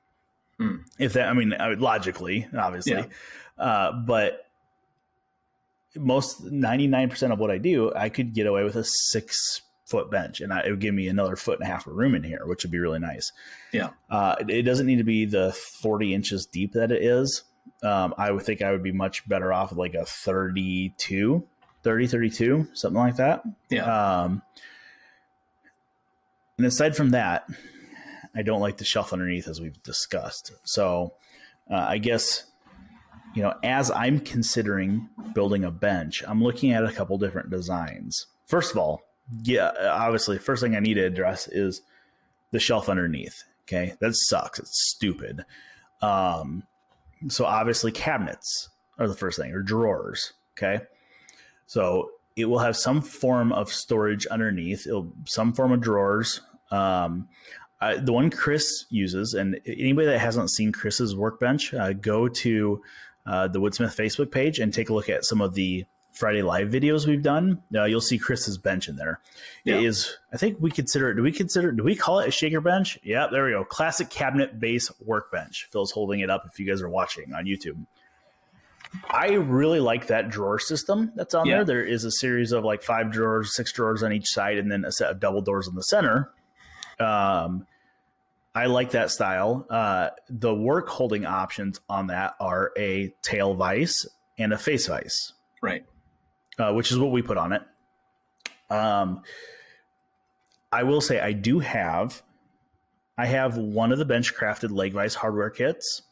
[0.59, 0.77] Hmm.
[0.99, 3.07] If that, I mean, logically, obviously, Yeah.
[3.59, 4.47] uh, but
[5.97, 10.41] most 99% of what I do, I could get away with a six foot bench
[10.41, 12.43] and I, it would give me another foot and a half of room in here,
[12.45, 13.31] which would be really nice.
[13.73, 13.91] Yeah.
[14.11, 17.45] Uh, it, it doesn't need to be the 40 inches deep that it is.
[17.83, 21.47] Um, I would think I would be much better off with like a 32,
[21.83, 23.43] 30, 32, something like that.
[23.69, 24.23] yeah.
[24.23, 24.43] Um,
[26.59, 27.47] and aside from that,
[28.35, 30.53] I don't like the shelf underneath as we've discussed.
[30.65, 31.15] So
[31.71, 32.45] uh, I guess,
[33.35, 38.27] you know, as I'm considering building a bench, I'm looking at a couple different designs.
[38.47, 39.03] First of all,
[39.43, 41.83] yeah, obviously, first thing I need to address is
[42.53, 43.43] the shelf underneath.
[43.65, 44.61] Okay, that sucks.
[44.61, 45.45] It's stupid.
[46.01, 46.63] Um,
[47.29, 50.33] so obviously, cabinets are the first thing, or drawers.
[50.57, 50.85] Okay,
[51.67, 54.87] so it will have some form of storage underneath.
[54.87, 57.29] It'll some form of drawers Um,
[57.81, 62.83] the one Chris uses, and anybody that hasn't seen Chris's workbench, uh, go to
[63.27, 65.85] uh, the Woodsmith Facebook page and take a look at some of the
[66.17, 67.63] Friday live videos we've done.
[67.75, 69.21] Uh, you'll see Chris's bench in there.
[69.65, 69.77] Yeah.
[69.77, 71.15] It is, I think we consider it.
[71.17, 71.73] Do we consider?
[71.73, 72.99] Do we call it a shaker bench?
[73.03, 73.65] Yeah, there we go.
[73.65, 75.69] Classic cabinet base workbench.
[75.71, 76.45] Phil's holding it up.
[76.51, 77.77] If you guys are watching on YouTube.
[79.11, 81.57] I really like that drawer system that's on Yeah.
[81.57, 81.65] there.
[81.65, 84.85] There is a series of like five drawers, six drawers on each side, and then
[84.87, 86.31] a set of double doors in the center.
[86.99, 87.67] Um,
[88.55, 89.67] I like that style.
[89.69, 94.07] Uh, the work holding options on that are a tail vise
[94.39, 95.85] and a face vise, Right.
[96.59, 97.62] Uh, which is what we put on it.
[98.71, 99.23] Um,
[100.73, 102.23] I will say I do have,
[103.19, 106.03] I have one of the Benchcrafted leg vise hardware kits.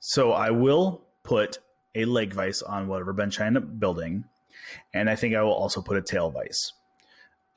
[0.00, 1.58] So I will put
[1.94, 4.24] a leg vise on whatever bench I end up building,
[4.92, 6.72] and I think I will also put a tail vise.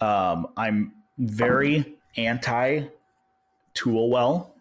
[0.01, 2.85] Um, I'm very anti
[3.73, 4.55] tool well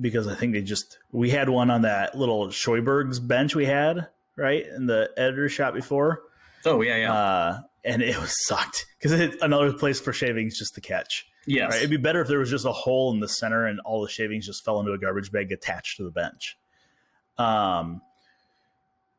[0.00, 4.08] because I think they just we had one on that little Scheuberg's bench we had
[4.40, 6.22] right in the editor shop before,
[6.64, 7.12] Oh yeah, yeah.
[7.12, 11.26] uh, and it was sucked because another place for shavings just to catch.
[11.46, 11.76] Yeah, Right?
[11.76, 14.08] It'd be better if there was just a hole in the center and all the
[14.10, 16.56] shavings just fell into a garbage bag attached to the bench.
[17.38, 18.02] Um,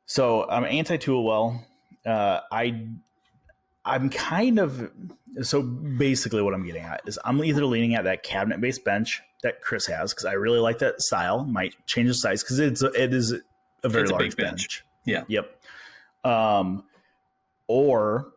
[0.06, 1.66] so I'm anti tool well.
[2.06, 2.88] Uh, I
[3.86, 4.92] I'm kind of
[5.42, 9.22] so basically what I'm getting at is I'm either leaning at that cabinet based bench
[9.44, 11.44] that Chris has because I really like that style.
[11.46, 13.34] Might change the size because it's a, it is
[13.84, 14.50] a very It's a large bench.
[14.50, 14.86] bench.
[15.06, 15.24] Yeah.
[15.28, 15.62] Yep.
[16.24, 16.84] Um,
[17.68, 18.32] or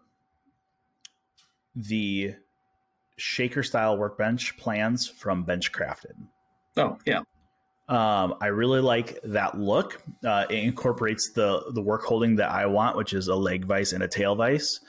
[1.76, 2.34] the
[3.16, 6.14] shaker style workbench plans from Benchcrafted.
[6.76, 7.20] oh yeah.
[7.86, 10.02] Um, I really like that look.
[10.24, 13.92] Uh, it incorporates the the work holding that I want, which is a leg vise
[13.92, 14.80] and a tail vise.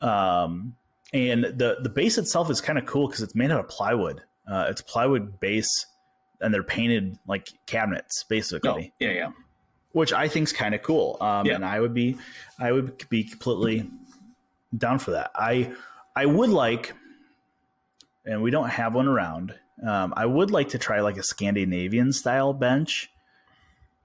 [0.00, 0.74] Um,
[1.12, 4.22] and the the base itself is kind of cool because it's made out of plywood.
[4.50, 5.86] Uh, it's plywood base,
[6.40, 9.30] and they're painted like cabinets, basically Oh yeah, yeah.
[9.96, 11.16] Which I think is kind of cool.
[11.22, 11.54] Um, Yeah.
[11.54, 12.18] And I would be,
[12.58, 13.88] I would be completely
[14.76, 15.30] down for that.
[15.34, 15.72] I,
[16.14, 16.92] I would like,
[18.26, 19.54] and we don't have one around.
[19.82, 23.10] Um, I would like to try like a Scandinavian style bench.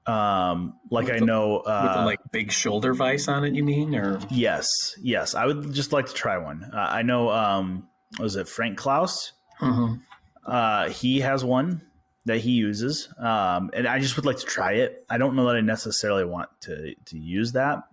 [0.08, 3.54] Um, like With I the- know, With the uh, like big shoulder vise on it,
[3.54, 3.94] you mean?
[3.94, 4.66] Or yes,
[5.02, 6.64] yes, I would just like to try one.
[6.74, 9.32] Uh, I know, um, was it Frank Klausz?
[9.60, 10.00] Mhm.
[10.46, 11.82] Uh, he has one
[12.26, 15.06] that he uses, um, and I just would like to try it.
[15.10, 17.84] I don't know that I necessarily want to to use that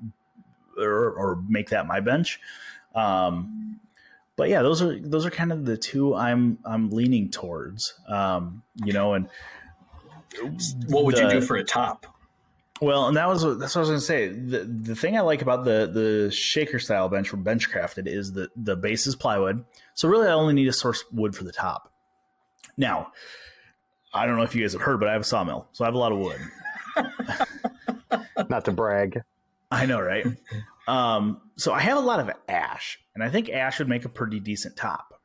[0.79, 2.41] or, or make that my bench.
[2.95, 3.81] Um,
[4.37, 7.95] but yeah, those are those are kind of the two I'm I'm leaning towards.
[8.07, 9.29] Um, you know, and
[10.87, 12.07] what would you do for a top?
[12.81, 14.29] well, and that was that's what I was going to say.
[14.29, 18.51] The the thing I like about the the shaker style bench from Benchcrafted is that
[18.57, 19.65] the base is plywood.
[19.95, 21.93] So really, I only need to source wood for the top.
[22.77, 23.13] Now,
[24.13, 25.89] I don't know if you guys have heard, but I have a sawmill, so I
[25.89, 26.41] have a lot of wood.
[28.49, 29.23] Not to brag.
[29.71, 30.25] I know, right?
[30.87, 34.09] um, so I have a lot of ash, and I think ash would make a
[34.09, 35.21] pretty decent top.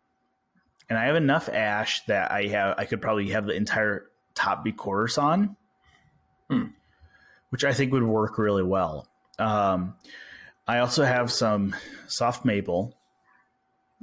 [0.90, 4.64] And I have enough ash that I have I could probably have the entire top
[4.64, 5.56] be quarter sawn,
[6.50, 6.66] Hmm.
[7.50, 9.08] which I think would work really well.
[9.40, 9.96] Um,
[10.68, 11.74] I also have some
[12.08, 12.98] soft maple,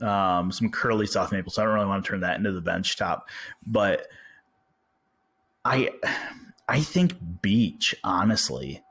[0.02, 2.60] um, some curly soft maple, so I don't really want to turn that into the
[2.62, 3.28] bench top,
[3.66, 4.06] but
[5.64, 5.90] I
[6.68, 8.82] I think beech, honestly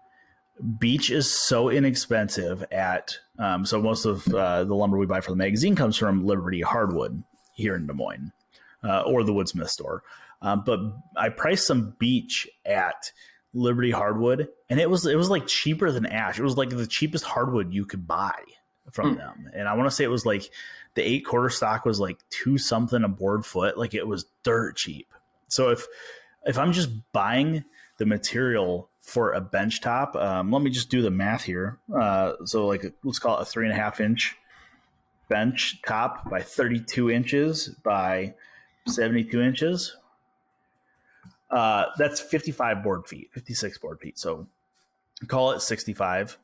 [0.78, 5.32] Beech is so inexpensive at um, so most of uh, the lumber we buy for
[5.32, 8.34] the magazine comes from liberty hardwood here in des moines
[8.84, 10.04] uh, or the woodsmith store.
[10.42, 10.80] Um, but
[11.18, 13.12] i priced some beech at
[13.54, 16.38] liberty hardwood and it was it was like cheaper than ash.
[16.40, 18.36] It was like the cheapest hardwood you could buy
[18.92, 19.18] from Hmm.
[19.18, 19.50] them.
[19.54, 20.50] And i want to say it was like
[20.96, 23.78] the eight quarter stock was like two something a board foot.
[23.78, 25.08] Like it was dirt cheap.
[25.48, 25.88] So if
[26.46, 27.64] if i'm just buying
[27.98, 30.16] the material for a bench top.
[30.16, 31.80] Um, let me just do the math here.
[31.94, 34.36] Uh, so, like, let's call it a three and a half inch
[35.28, 38.34] bench top by 32 inches by
[38.88, 39.96] 72 inches.
[41.52, 44.18] Uh, that's 55 board feet, 56 board feet.
[44.18, 44.48] So,
[45.28, 46.38] call it 65,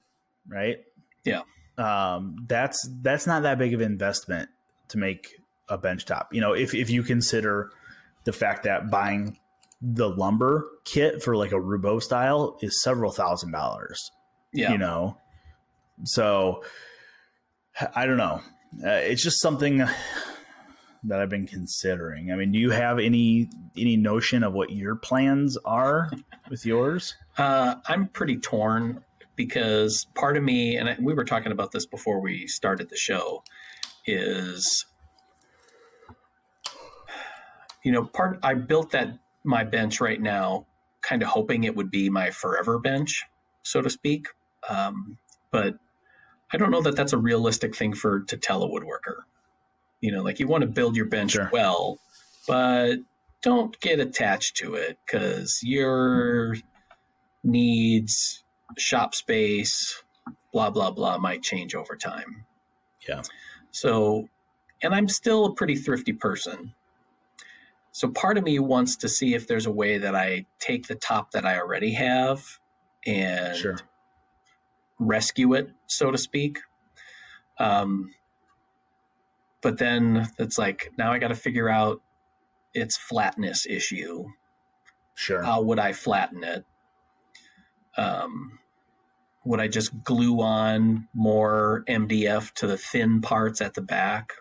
[0.48, 0.84] right?
[1.24, 1.42] Yeah.
[1.78, 4.50] Um, that's that's not that big of an investment
[4.90, 5.36] to make
[5.68, 6.34] a bench top.
[6.34, 7.72] You know, if if you consider
[8.24, 9.38] the fact that buying
[9.88, 14.12] the lumber kit for like a Roubo style is several thousand dollars.
[14.52, 14.72] Yeah.
[14.72, 15.18] You know,
[16.04, 16.64] so
[17.96, 18.42] I don't know.
[18.84, 19.78] Uh, it's just something
[21.04, 22.32] that I've been considering.
[22.32, 26.10] I mean, do you have any any notion of what your plans are
[26.50, 27.16] with yours?
[27.38, 29.04] Uh, I'm pretty torn
[29.36, 32.98] because part of me, and I, we were talking about this before we started the
[32.98, 33.44] show,
[34.08, 34.86] is
[37.84, 40.66] you know, part I built that my bench right now,
[41.02, 43.24] kind of hoping it would be my forever bench,
[43.64, 44.28] so to speak.
[44.70, 45.18] Um,
[45.52, 45.76] but
[46.52, 49.24] I don't know that that's a realistic thing for to tell a woodworker.
[50.02, 51.50] You know, like you want to build your bench Sure.
[51.52, 52.00] well,
[52.48, 52.98] but
[53.42, 56.56] don't get attached to it because your
[57.44, 58.44] needs,
[58.78, 60.04] shop space,
[60.52, 62.46] blah blah blah might change over time.
[63.08, 63.22] Yeah.
[63.72, 64.28] So,
[64.82, 66.74] and I'm still a pretty thrifty person.
[67.96, 70.96] So part of me wants to see if there's a way that I take the
[70.96, 72.60] top that I already have
[73.06, 73.78] and Sure.
[75.00, 76.60] rescue it, so to speak.
[77.58, 78.14] Um,
[79.62, 82.02] but then it's like now I got to figure out
[82.74, 84.26] its flatness issue.
[85.14, 85.44] Sure.
[85.44, 86.66] How would I flatten it?
[87.96, 88.60] Um,
[89.46, 94.34] would I just glue on more MDF to the thin parts at the back?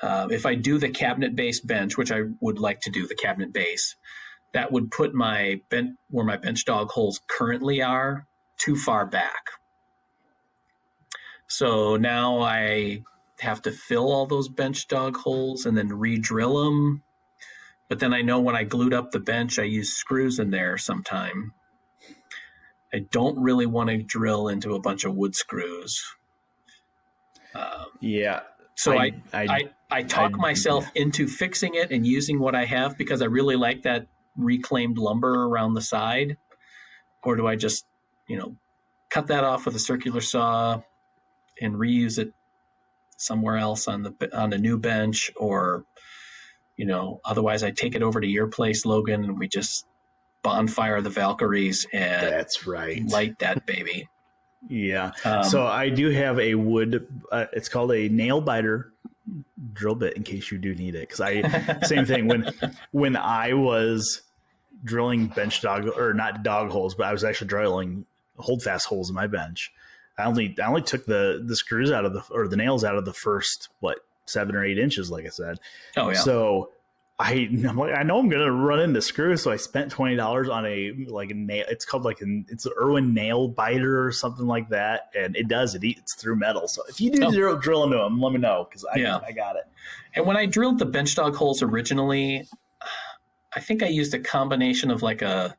[0.00, 3.16] Uh, if I do the cabinet base bench, which I would like to do the
[3.16, 3.96] cabinet base,
[4.54, 8.26] that would put my bench where my bench dog holes currently are
[8.58, 9.50] too far back.
[11.48, 13.02] So now I
[13.40, 17.02] have to fill all those bench dog holes and then re-drill them.
[17.88, 20.76] But then I know when I glued up the bench, I used screws in there
[20.76, 21.52] sometime.
[22.92, 26.04] I don't really want to drill into a bunch of wood screws.
[27.54, 28.40] Um, yeah.
[28.78, 32.64] So I, I, I, I talk I- myself into fixing it and using what I
[32.64, 36.36] have because I really like that reclaimed lumber around the side.
[37.24, 37.84] Or do I just,
[38.28, 38.54] you know,
[39.10, 40.82] cut that off with a circular saw
[41.60, 42.32] and reuse it
[43.16, 45.84] somewhere else on the on a new bench or
[46.76, 49.84] you know, otherwise I take it over to your place, Logan, and we just
[50.44, 53.04] bonfire the Valkyries and that's right.
[53.04, 54.08] light that baby.
[54.66, 55.12] Yeah.
[55.24, 57.06] Um, so I do have a wood.
[57.30, 58.92] Uh, it's called a nail biter
[59.72, 60.16] drill bit.
[60.16, 62.52] In case you do need it, because I same thing when
[62.90, 64.22] when I was
[64.84, 68.06] drilling bench dog or not dog holes, but I was actually drilling
[68.38, 69.72] holdfast holes in my bench.
[70.18, 72.96] I only I only took the the screws out of the or the nails out
[72.96, 75.58] of the first what seven or eight inches, like I said.
[75.96, 76.18] oh yeah.
[76.18, 76.70] So
[77.20, 80.48] I I'm like I know I'm gonna run into screws, so I spent twenty dollars
[80.48, 81.64] on a like a nail.
[81.68, 85.48] It's called like an it's an Irwin nail biter or something like that, and it
[85.48, 86.68] does it eats through metal.
[86.68, 87.32] So if you do Oh.
[87.32, 89.18] drill, drill into them, let me know because I Yeah.
[89.26, 89.64] I got it.
[90.14, 92.46] And when I drilled the bench dog holes originally,
[93.52, 95.56] I think I used a combination of like a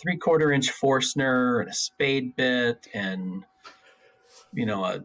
[0.00, 3.44] three quarter inch Forstner and a spade bit and
[4.54, 5.02] you know a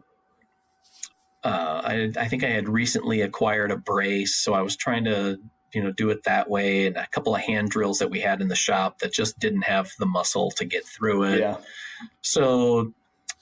[1.42, 5.38] uh, I, I think I had recently acquired a brace, so I was trying to
[5.72, 8.40] you know do it that way, and a couple of hand drills that we had
[8.40, 11.38] in the shop that just didn't have the muscle to get through it.
[11.40, 11.56] Yeah,
[12.22, 12.92] So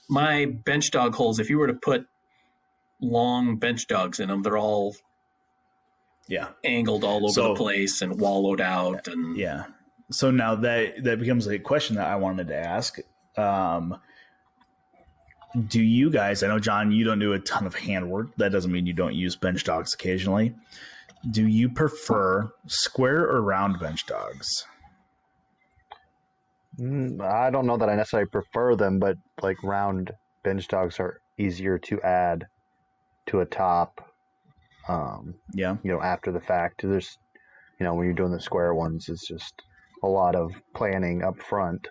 [0.09, 2.07] my bench dog holes, if you were to put
[3.01, 4.95] long bench dogs in them, they're all
[6.27, 9.65] yeah, angled all over So- the place and wallowed out and yeah.
[10.11, 12.97] So now that that becomes a question that I wanted to ask.
[13.37, 13.99] Um,
[15.67, 16.43] do you guys?
[16.43, 18.93] I know John, you don't do a ton of hand work That doesn't mean you
[18.93, 20.53] don't use bench dogs occasionally.
[21.27, 24.65] Do you prefer square or round bench dogs?
[26.79, 30.11] Mm, I don't know that I necessarily prefer them, but like round
[30.43, 32.45] bench dogs are easier to add
[33.27, 33.99] to a top.
[34.87, 35.75] Um, Yeah.
[35.83, 37.17] you know, after the fact, there's,
[37.79, 39.61] you know, when you're doing the square ones, it's just
[40.03, 41.87] a lot of planning up front.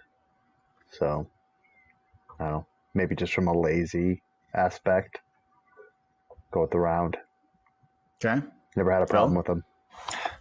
[0.92, 1.26] So,
[2.40, 4.22] I don't know, maybe just from a lazy
[4.54, 5.18] aspect,
[6.50, 7.18] go with the round.
[8.24, 8.44] Okay.
[8.78, 9.64] Never had a problem with them.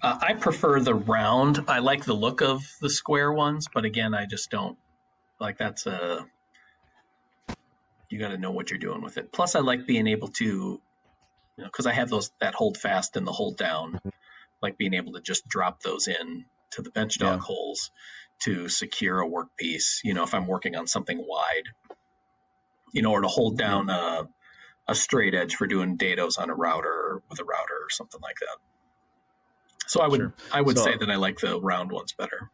[0.03, 1.65] uh, I prefer the round.
[1.67, 4.77] I like the look of the square ones, but again, I just don't
[5.39, 6.25] like that's a
[8.09, 9.33] you got to know what you're doing with it.
[9.33, 10.81] Plus, I like being able to, you
[11.57, 13.99] know, because I have those that hold fast and the hold down,
[14.61, 17.45] like being able to just drop those in to the bench dog Yeah.
[17.45, 17.91] holes
[18.43, 19.99] to secure a workpiece.
[20.03, 21.63] You know, if I'm working on something wide,
[22.93, 24.27] you know, or to hold down a
[24.87, 28.37] a straight edge for doing dados on a router with a router or something like
[28.39, 28.57] that.
[29.87, 30.33] So I would Sure.
[30.51, 32.51] I would So- say that I like the round ones better.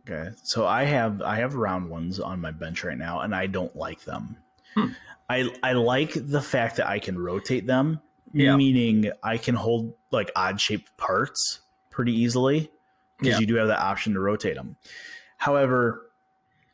[0.00, 0.30] Okay.
[0.44, 3.74] So I have I have round ones on my bench right now, and I don't
[3.76, 4.36] like them.
[4.74, 4.92] Hmm.
[5.28, 8.00] I I like the fact that I can rotate them,
[8.32, 8.56] Yeah.
[8.56, 12.70] meaning I can hold like odd shaped parts pretty easily
[13.18, 13.40] because Yeah.
[13.40, 14.76] you do have the option to rotate them.
[15.38, 16.09] However,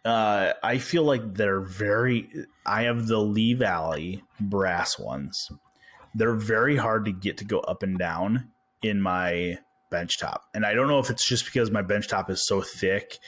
[0.07, 2.31] uh, I feel like they're very.
[2.65, 5.51] I have the Lee Valley brass ones.
[6.15, 8.51] They're very hard to get to go up and down
[8.83, 9.59] in my
[9.91, 12.63] bench top, and I don't know if it's just because my bench top is so
[12.63, 13.19] thick,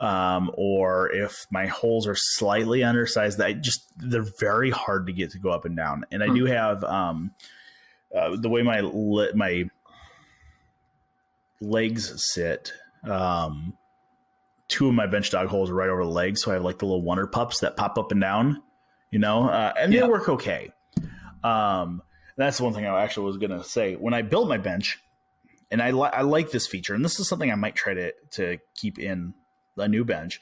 [0.00, 3.38] um, or if my holes are slightly undersized.
[3.38, 6.28] That I just they're very hard to get to go up and down, and I
[6.28, 6.34] Hmm.
[6.36, 7.32] do have um,
[8.14, 9.64] uh, the way my li- my
[11.60, 12.72] legs sit,
[13.04, 13.76] um,
[14.68, 16.78] two of my bench dog holes are right over the legs, so I have like
[16.78, 18.62] the little wonder pups that pop up and down,
[19.10, 20.02] you know, uh, and Yeah.
[20.02, 20.70] they work okay.
[21.42, 22.02] Um,
[22.36, 24.98] that's the one thing I actually was gonna say when I built my bench,
[25.70, 28.12] and I li- I like this feature, and this is something I might try to
[28.32, 29.34] to keep in
[29.76, 30.40] a new bench.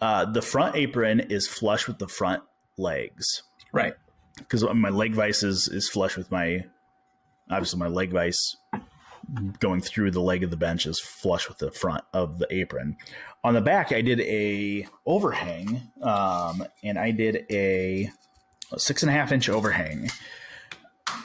[0.00, 2.42] Uh, the front apron is flush with the front
[2.78, 3.92] legs Right.
[4.38, 6.64] because my leg vise is, is flush with my
[7.50, 8.56] obviously my leg vise
[9.60, 12.96] going through the leg of the bench is flush with the front of the apron.
[13.44, 18.10] On the back i did a overhang um, and i did a
[18.76, 20.10] six and a half inch overhang.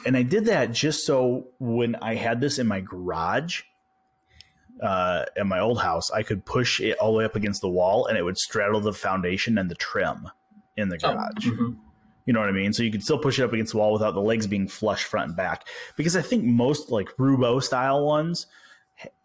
[0.04, 3.62] And i did that just so when i had this in my garage
[4.82, 7.68] uh, at my old house i could push it all the way up against the
[7.68, 10.28] wall and it would straddle the foundation and the trim
[10.76, 11.46] in the Oh, garage.
[11.46, 11.76] mhm.
[12.26, 12.72] You know what I mean?
[12.72, 15.04] So you can still push it up against the wall without the legs being flush
[15.04, 15.66] front and back.
[15.96, 18.46] Because I think most like Roubo style ones,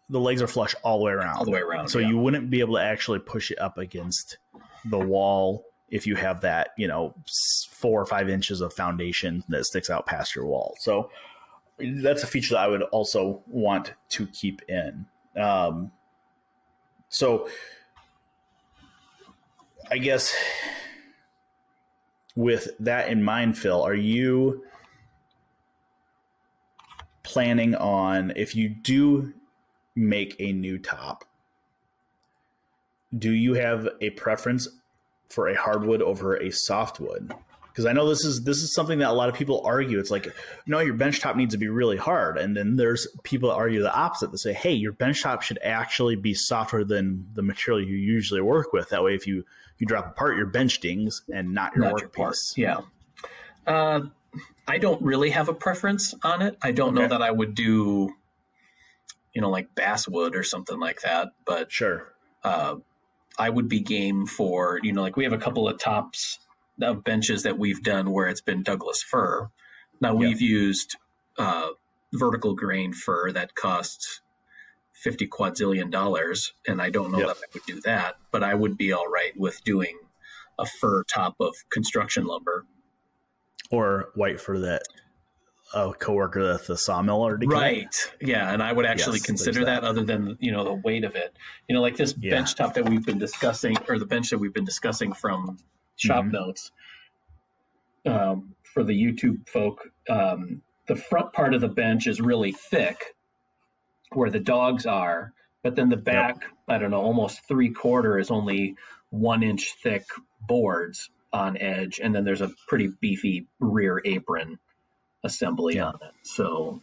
[0.08, 1.36] the legs are flush all the way around.
[1.36, 1.88] All the way around.
[1.88, 2.08] So yeah.
[2.08, 4.38] you wouldn't be able to actually push it up against
[4.84, 7.14] the wall if you have that, you know,
[7.70, 10.74] four or five inches of foundation that sticks out past your wall.
[10.78, 11.10] So
[11.78, 15.06] that's a feature that I would also want to keep in.
[15.36, 15.90] Um,
[17.08, 17.48] so
[19.90, 20.34] I guess
[22.34, 24.64] with that in mind, Phil, are you
[27.22, 29.32] planning on if you do
[29.94, 31.24] make a new top?
[33.16, 34.68] Do you have a preference
[35.28, 37.34] for a hardwood over a softwood?
[37.72, 39.98] Because I know this is this is something that a lot of people argue.
[39.98, 40.28] It's like,
[40.66, 43.80] no, your bench top needs to be really hard, and then there's people that argue
[43.80, 44.30] the opposite.
[44.30, 48.42] That say, hey, your bench top should actually be softer than the material you usually
[48.42, 48.90] work with.
[48.90, 49.44] That way, if you
[49.78, 52.36] you drop apart, your bench dings and not your Not work your part.
[52.56, 52.80] Yeah.
[53.66, 54.02] Uh,
[54.68, 56.56] I don't really have a preference on it.
[56.62, 58.14] I don't know that I would do,
[59.32, 61.30] you know, like basswood or something like that.
[61.44, 62.12] But Sure.
[62.44, 62.76] uh,
[63.38, 66.38] I would be game for, you know, like we have a couple of tops
[66.80, 69.48] of benches that we've done where it's been Douglas fir.
[70.00, 70.96] Now we've used
[71.38, 71.68] uh,
[72.14, 74.20] vertical grain fir that costs
[74.92, 77.26] fifty quadzillion dollars, and I don't know Yep.
[77.28, 79.98] that I would do that, but I would be all right with doing
[80.58, 82.66] a fir top of construction lumber.
[83.70, 84.82] Or white for that
[85.74, 87.88] a coworker at the sawmill or Right.
[88.20, 89.84] Yeah, and I would actually Yes, consider there's that.
[89.84, 91.34] other than, you know, the weight of it.
[91.66, 92.32] You know, like this Yeah.
[92.32, 95.58] bench top that we've been discussing or the bench that we've been discussing from
[96.02, 96.32] Shop Mhm.
[96.32, 96.72] Notes.
[98.04, 103.14] Um, for the YouTube folk, um, the front part of the bench is really thick
[104.12, 105.32] where the dogs are,
[105.62, 108.76] but then the back, I don't know, almost three quarter is only
[109.10, 110.04] one inch thick
[110.48, 114.58] boards on edge, and then there's a pretty beefy rear apron
[115.24, 115.86] assembly Yeah.
[115.86, 116.14] on it.
[116.22, 116.82] So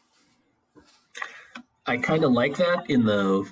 [1.86, 3.52] I kind of like that in the.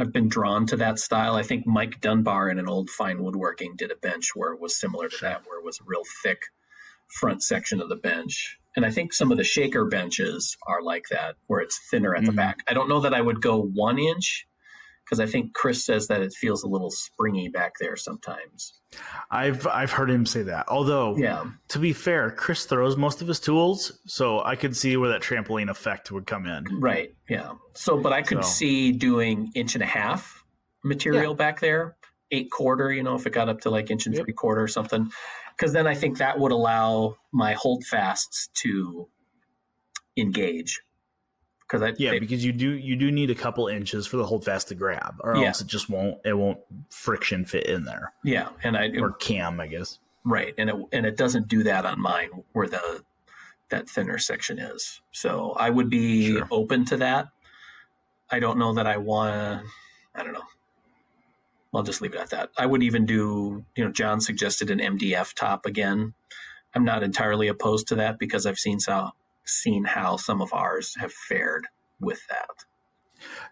[0.00, 1.36] I've been drawn to that style.
[1.36, 4.78] I think Mike Dunbar in an old fine woodworking did a bench where it was
[4.78, 6.40] similar to that, where it was a real thick
[7.20, 8.56] front section of the bench.
[8.76, 12.24] And I think some of the shaker benches are like that, where it's thinner at
[12.24, 12.36] the Mhm.
[12.36, 12.56] back.
[12.66, 14.46] I don't know that I would go one inch
[15.10, 18.80] because I think Chris says that it feels a little springy back there sometimes.
[19.28, 20.66] I've I've heard him say that.
[20.68, 21.46] Although Yeah.
[21.68, 25.20] to be fair, Chris throws most of his tools, so I could see where that
[25.20, 26.64] trampoline effect would come in.
[26.80, 27.12] Right.
[27.28, 27.54] Yeah.
[27.74, 30.44] So, but I could So- see doing inch and a half
[30.84, 31.96] material back there,
[32.30, 34.24] eight quarter, you know, if it got up to like inch and Yep.
[34.24, 35.10] three quarter or something.
[35.56, 39.08] Because then I think that would allow my holdfasts to
[40.16, 40.80] engage.
[41.70, 44.68] Because I, Yeah, because you do you do need a couple inches for the holdfast
[44.68, 45.48] to grab, or Yeah.
[45.48, 46.58] else it just won't it won't
[46.90, 49.98] friction fit in there yeah, and I or cam, I guess.
[50.24, 53.04] right, and it and it doesn't do that on mine where the
[53.68, 55.00] that thinner section is.
[55.12, 56.48] So I would be Sure.
[56.50, 57.28] open to that.
[58.28, 59.62] I don't know that I want to.
[60.12, 60.42] I don't know.
[61.72, 62.50] I'll just leave it at that.
[62.58, 63.64] I would even do.
[63.76, 66.14] You know, John suggested an MDF top again.
[66.74, 69.12] I'm not entirely opposed to that because I've seen how
[69.50, 71.66] seen how some of ours have fared
[72.00, 72.48] with that.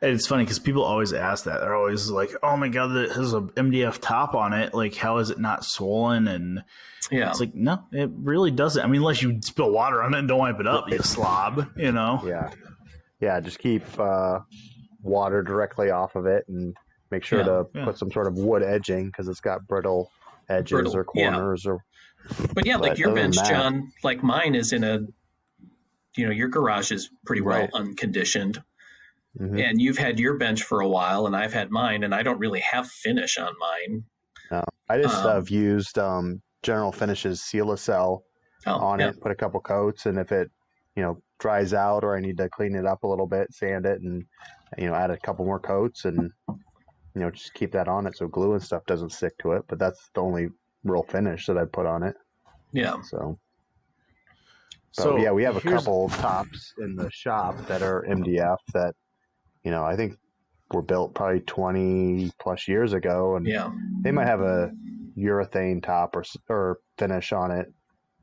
[0.01, 1.61] And it's funny because people always ask that.
[1.61, 4.73] They're always like, "Oh my god, that has a MDF top on it.
[4.73, 6.65] Like, how is it not swollen?" And
[7.11, 8.83] Yeah, it's like, no, it really doesn't.
[8.83, 11.69] I mean, unless you spill water on it and don't wipe it up, you slob.
[11.77, 12.23] You know?
[12.25, 12.51] Yeah,
[13.21, 13.41] yeah.
[13.41, 14.41] Just keep uh,
[15.03, 16.75] water directly off of it, and
[17.11, 17.85] make sure Yeah, to yeah.
[17.85, 20.11] put some sort of wood edging because it's got brittle
[20.49, 21.31] edges Brittle, or yeah.
[21.33, 21.85] corners or
[22.55, 25.01] but yeah, like But your bench, John, like mine is in a.
[26.19, 27.71] You know, your garage is pretty well Right.
[27.75, 28.62] unconditioned.
[29.39, 29.62] Mhm.
[29.62, 32.39] and you've had your bench for a while and i've had mine and i don't
[32.41, 34.05] really have finish on mine
[34.89, 38.25] I just Um, have used um, General Finishes Seal-A-Cell
[38.66, 39.11] oh, on yeah.
[39.11, 40.51] it, put a couple coats, and if it
[40.97, 43.85] you know dries out or I need to clean it up a little bit, sand
[43.85, 44.25] it, and
[44.79, 48.16] you know add a couple more coats and you know just keep that on it
[48.16, 49.64] so glue and stuff doesn't stick to it.
[49.69, 50.49] But that's the only
[50.85, 52.16] real finish that I put on it.
[52.73, 53.03] Yeah.
[53.03, 53.39] So.
[54.93, 58.95] So yeah, we have a couple tops in the shop that are MDF that,
[59.62, 60.18] you know, I think
[60.72, 63.70] were built probably 20 plus years ago and Yeah.
[64.03, 64.70] they might have a
[65.16, 67.72] urethane top or or finish on it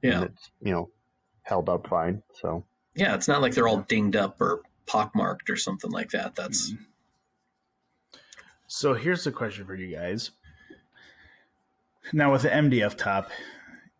[0.01, 0.21] Yeah.
[0.21, 0.89] and it's you know
[1.41, 3.15] held up fine so Yeah.
[3.15, 6.35] It's not like they're all dinged up or pockmarked or something like that.
[6.35, 6.83] That's mm-hmm.
[8.67, 10.31] So here's the question for you guys.
[12.13, 13.29] Now with the MDF top,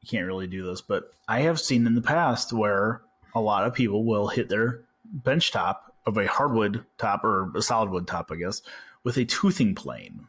[0.06, 3.02] you can't really do this, but I have seen in the past where
[3.34, 7.62] a lot of people will hit their bench top of a hardwood top or a
[7.62, 8.62] solid wood top, I guess,
[9.04, 10.28] with a toothing plane.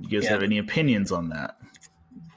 [0.00, 0.30] You guys Yeah.
[0.30, 1.56] have any opinions on that?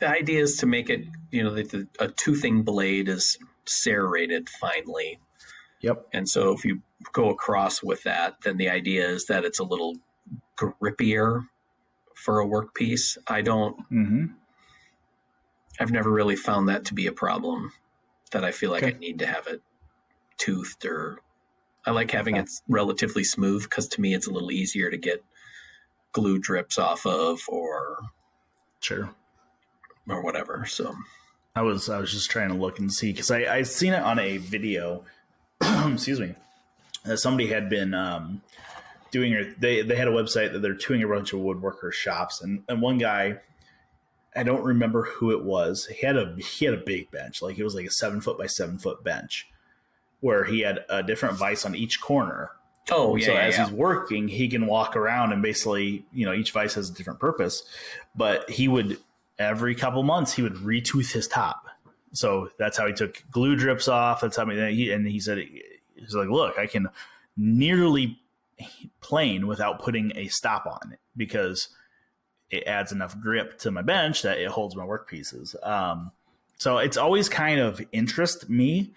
[0.01, 4.49] the idea is to make it, you know, that the, a toothing blade is serrated
[4.49, 5.19] finely.
[5.79, 6.07] Yep.
[6.11, 6.81] And so if you
[7.13, 9.95] go across with that, then the idea is that it's a little
[10.57, 11.47] grippier
[12.13, 13.17] for a workpiece.
[13.27, 14.25] I don't, Mm-hmm.
[15.79, 17.71] I've never really found that to be a problem
[18.31, 18.95] that I feel like Okay.
[18.95, 19.61] I need to have it
[20.37, 21.19] toothed or
[21.85, 25.23] I like having it relatively smooth because to me it's a little easier to get
[26.11, 27.99] glue drips off of or
[28.79, 29.09] Sure.
[30.07, 30.65] or whatever.
[30.65, 30.95] So
[31.55, 34.01] I was I was just trying to look and see because I I seen it
[34.01, 35.03] on a video.
[35.61, 36.35] excuse me.
[37.03, 38.41] That somebody had been um,
[39.11, 39.59] doing it.
[39.61, 42.81] They they had a website that they're doing a bunch of woodworker shops, and and
[42.81, 43.37] one guy,
[44.35, 45.85] I don't remember who it was.
[45.85, 48.37] He had a he had a big bench, like it was like a seven foot
[48.37, 49.47] by seven foot bench,
[50.19, 52.51] where he had a different vice on each corner.
[52.91, 53.65] Oh yeah, so yeah, as yeah.
[53.65, 57.19] he's working, he can walk around and basically, you know, each vice has a different
[57.19, 57.63] purpose.
[58.15, 58.99] But he would
[59.39, 61.67] every couple months he would retooth his top.
[62.13, 64.21] So that's how he took glue drips off.
[64.21, 65.39] That's how he and he said
[65.95, 66.87] he's like, look, I can
[67.37, 68.19] nearly
[69.01, 71.69] plane without putting a stop on it because
[72.51, 75.55] it adds enough grip to my bench that it holds my work pieces.
[75.63, 76.11] Um,
[76.57, 78.93] so it's always kind of interest me.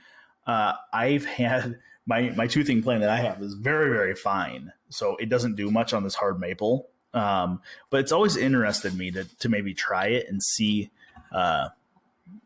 [0.46, 5.16] Uh, I've had my my toothing plane that I have is very very fine, so
[5.16, 6.88] it doesn't do much on this hard maple.
[7.14, 10.90] Um, but it's always interested me to to maybe try it and see
[11.32, 11.68] uh,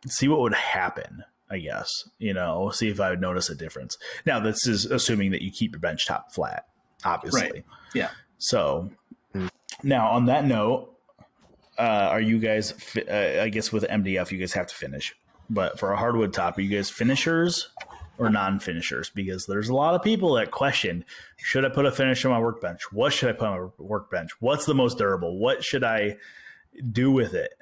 [0.09, 1.25] see what would happen.
[1.51, 3.99] I guess you know, see if I would notice a difference.
[4.25, 6.67] Now this is assuming that you keep your bench top flat,
[7.05, 7.43] obviously.
[7.43, 7.65] Right.
[7.95, 8.11] Yeah.
[8.39, 8.91] So
[9.35, 9.47] Hmm.
[9.83, 10.92] now on that note,
[11.83, 12.73] uh, are you guys?
[12.73, 15.15] fi- Uh, I guess with MDF, you guys have to finish.
[15.51, 17.69] But for a hardwood top, are you guys finishers
[18.19, 19.11] or non-finishers?
[19.11, 21.05] Because there's a lot of people that question:
[21.39, 22.81] Should I put a finish on my workbench?
[22.93, 24.31] What should I put on my workbench?
[24.41, 25.39] What's the most durable?
[25.39, 26.17] What should I
[26.93, 27.53] do with it?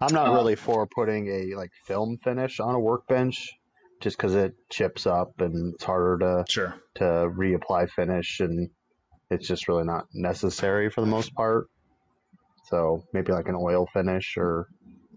[0.00, 3.52] i'm not Uh, really for putting a like film finish on a workbench
[4.00, 6.74] just because it chips up and it's harder to Sure.
[6.96, 8.68] to reapply finish and
[9.30, 11.68] it's just really not necessary for the most part
[12.68, 14.66] so maybe like an oil finish or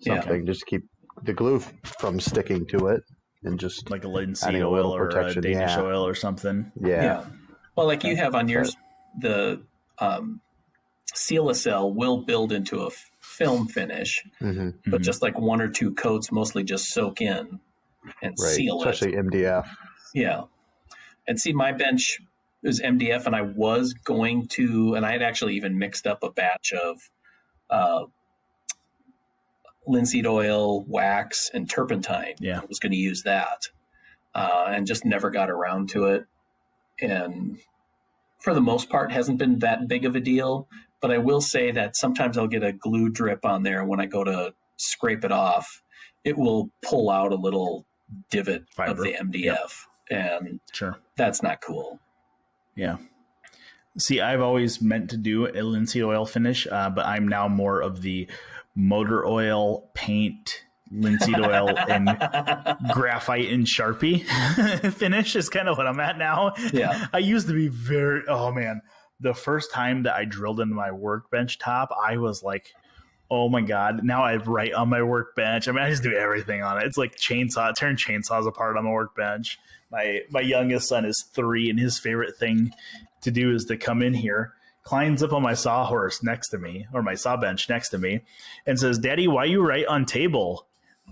[0.01, 0.15] Yeah.
[0.21, 0.83] something just to keep
[1.23, 3.01] the glue f- from sticking to it
[3.43, 5.81] and just Like a linseed Adding a oil little or a Danish yeah.
[5.81, 6.71] oil or something.
[6.79, 7.25] yeah,
[7.75, 8.75] Well, like you have on yours,
[9.17, 9.61] the
[9.99, 10.41] um,
[11.13, 15.03] Seal-A-Cell will build into a f- film finish, hmm but Mhm.
[15.03, 17.59] just like one or two coats mostly just soak in
[18.21, 18.87] and right seal it.
[18.89, 19.65] especially mdf
[20.13, 20.43] Yeah.
[21.27, 22.19] And see, my bench
[22.63, 26.31] is MDF, and I was going to, and I had actually even mixed up a
[26.31, 26.99] batch of
[27.69, 28.05] uh,
[29.87, 32.35] linseed oil, wax, and turpentine.
[32.39, 32.59] Yeah.
[32.61, 33.69] I was going to use that
[34.35, 36.25] uh, and just never got around to it.
[37.01, 37.59] And
[38.39, 40.67] for the most part, hasn't been that big of a deal.
[41.01, 44.05] But I will say that sometimes I'll get a glue drip on there when I
[44.05, 45.81] go to scrape it off.
[46.25, 47.85] It will pull out a little
[48.29, 50.97] divot of the MDF, and Sure.
[51.15, 51.99] that's not cool.
[52.75, 52.97] Yeah.
[53.99, 57.81] See, I've always meant to do a linseed oil finish, uh, but I'm now more
[57.81, 58.29] of the
[58.75, 62.07] motor oil, paint, linseed oil, and
[62.93, 64.23] graphite and Sharpie
[64.93, 66.53] finish is kind of what I'm at now.
[66.71, 67.07] Yeah.
[67.13, 68.81] I used to be very, oh man,
[69.19, 72.73] the first time that I drilled into my workbench top, I was like,
[73.29, 75.67] oh my God, now I write on my workbench.
[75.67, 76.85] I mean, I just do everything on it.
[76.85, 79.59] It's like chainsaw, tearing chainsaws apart on the workbench.
[79.91, 82.71] My, my youngest son is three, and his favorite thing
[83.21, 86.85] to do is to come in here, climbs up on my sawhorse next to me,
[86.93, 88.21] or my saw bench next to me,
[88.65, 90.67] and says, Daddy, why you write on table?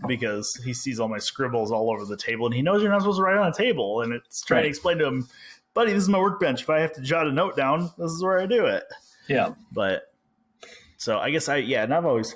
[0.08, 3.02] Because he sees all my scribbles all over the table, and he knows you're not
[3.02, 4.02] supposed to write on a table.
[4.02, 5.28] And it's trying to explain to him,
[5.74, 6.62] buddy, this is my workbench.
[6.62, 8.84] If I have to jot a note down, this is where I do it.
[9.28, 9.54] Yeah.
[9.72, 10.14] But
[10.98, 12.36] so I guess I, yeah, and I've always,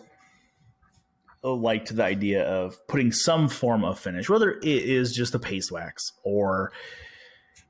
[1.44, 5.72] liked the idea of putting some form of finish, whether it is just a paste
[5.72, 6.72] wax or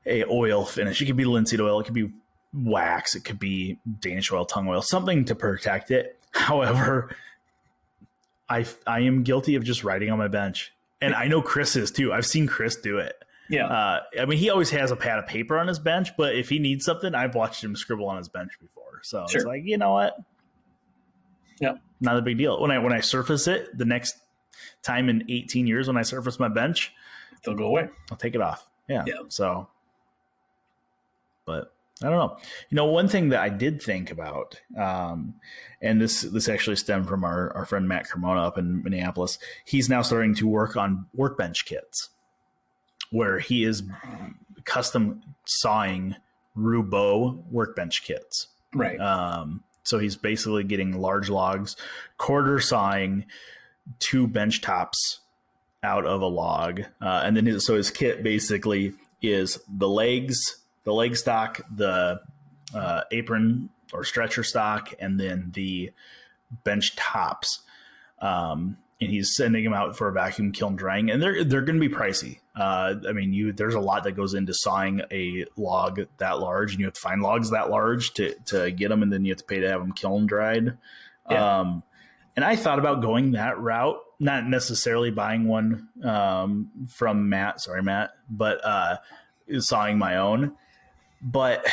[0.06, 1.02] a oil finish.
[1.02, 2.12] It could be linseed oil, it could be
[2.54, 6.20] wax, it could be Danish oil, tung oil, something to protect it.
[6.32, 7.16] However,
[8.50, 11.92] I I am guilty of just writing on my bench, and I know Chris is
[11.92, 12.12] too.
[12.14, 13.16] I've seen Chris do it.
[13.50, 13.68] Yeah.
[13.68, 16.48] Uh, I mean, he always has a pad of paper on his bench, but if
[16.48, 19.02] he needs something, I've watched him scribble on his bench before.
[19.04, 19.40] So Sure.
[19.42, 20.18] it's like, you know what?
[21.60, 21.74] Yeah.
[22.00, 22.60] Not a big deal.
[22.60, 24.16] When I when I surface it, the next
[24.82, 26.94] time in 18 years when I surface my bench,
[27.44, 27.90] They'll go away.
[28.12, 28.68] I'll take it off.
[28.88, 29.04] Yeah.
[29.08, 29.22] Yeah.
[29.30, 29.68] So,
[31.46, 31.74] but
[32.04, 32.38] I don't know.
[32.70, 35.36] You know, one thing that I did think about, um,
[35.82, 39.40] and this this actually stemmed from our, our friend Matt Cremona up in Minneapolis.
[39.66, 42.10] He's now starting to work on workbench kits,
[43.12, 43.84] where he is
[44.66, 46.16] custom sawing
[46.56, 48.48] Roubo workbench kits.
[48.74, 49.00] Right.
[49.00, 51.76] Um, so he's basically getting large logs,
[52.18, 53.26] quarter sawing
[54.00, 55.20] two bench tops
[55.84, 60.58] out of a log, uh, and then his, so his kit basically is the legs,
[60.84, 62.20] the leg stock, the
[62.74, 65.92] uh, apron or stretcher stock, and then the
[66.64, 67.60] bench tops.
[68.20, 71.82] Um, and he's sending them out for a vacuum kiln drying, and they're they're going
[71.82, 72.40] to be pricey.
[72.56, 76.72] Uh, I mean, you there's a lot that goes into sawing a log that large,
[76.72, 79.32] and you have to find logs that large to to get them, and then you
[79.32, 80.78] have to pay to have them kiln dried.
[81.30, 81.60] Yeah.
[81.60, 81.84] Um,
[82.36, 87.60] and I thought about going that route, not necessarily buying one um, from Matt.
[87.60, 88.98] Sorry, Matt, but uh,
[89.60, 90.56] sawing my own.
[91.24, 91.66] But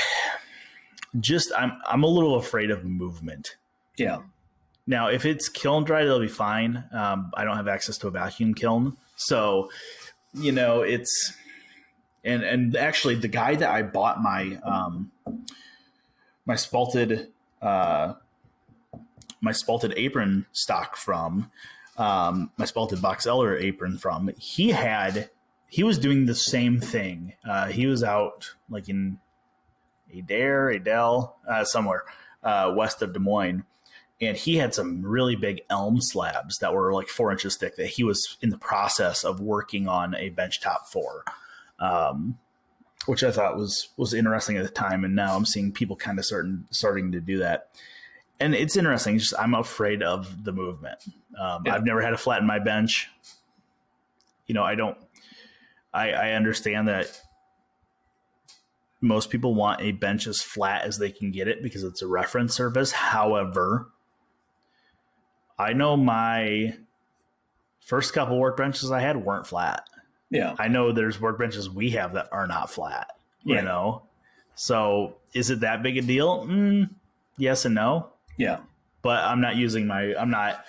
[1.21, 3.57] just I'm I'm a little afraid of movement.
[3.99, 4.21] yeah.
[4.89, 6.83] Now, if it's kiln dried, it'll be fine.
[6.93, 9.71] Um, I don't have access to a vacuum kiln, so
[10.33, 11.35] you know it's
[12.25, 15.13] and and actually the guy that I bought my um,
[16.47, 17.29] my spalted
[17.61, 18.15] uh,
[19.43, 21.51] my spalted apron stock from,
[21.99, 25.29] um, my spalted box elder apron from, he had
[25.69, 27.35] he was doing the same thing.
[27.47, 29.19] Uh, he was out like in
[30.17, 32.05] Adair, Adel, uh, somewhere
[32.43, 33.65] uh, west of Des Moines
[34.21, 37.87] and he had some really big elm slabs that were like four inches thick that
[37.87, 41.25] he was in the process of working on a bench top for
[41.79, 42.39] um,
[43.07, 46.19] which i thought was was interesting at the time and now i'm seeing people kind
[46.19, 47.69] of starting starting to do that
[48.41, 50.99] and it's interesting just i'm afraid of the movement
[51.41, 51.75] um, Yeah.
[51.75, 53.09] i've never had a flat in my bench
[54.47, 54.99] you know i don't
[55.95, 57.21] i i understand that
[59.01, 62.07] most people want a bench as flat as they can get it because it's a
[62.09, 62.91] reference surface.
[62.91, 63.89] However,
[65.59, 66.77] I know my
[67.81, 69.89] first couple workbenches I had weren't flat.
[70.31, 70.55] Yeah.
[70.59, 73.09] I know there's workbenches we have that are not flat,
[73.45, 73.65] you Right.
[73.65, 74.03] know?
[74.55, 76.45] So is it that big a deal?
[76.47, 76.91] Mm,
[77.37, 78.11] yes and no.
[78.37, 78.59] Yeah.
[79.03, 80.65] But I'm not using my I'm not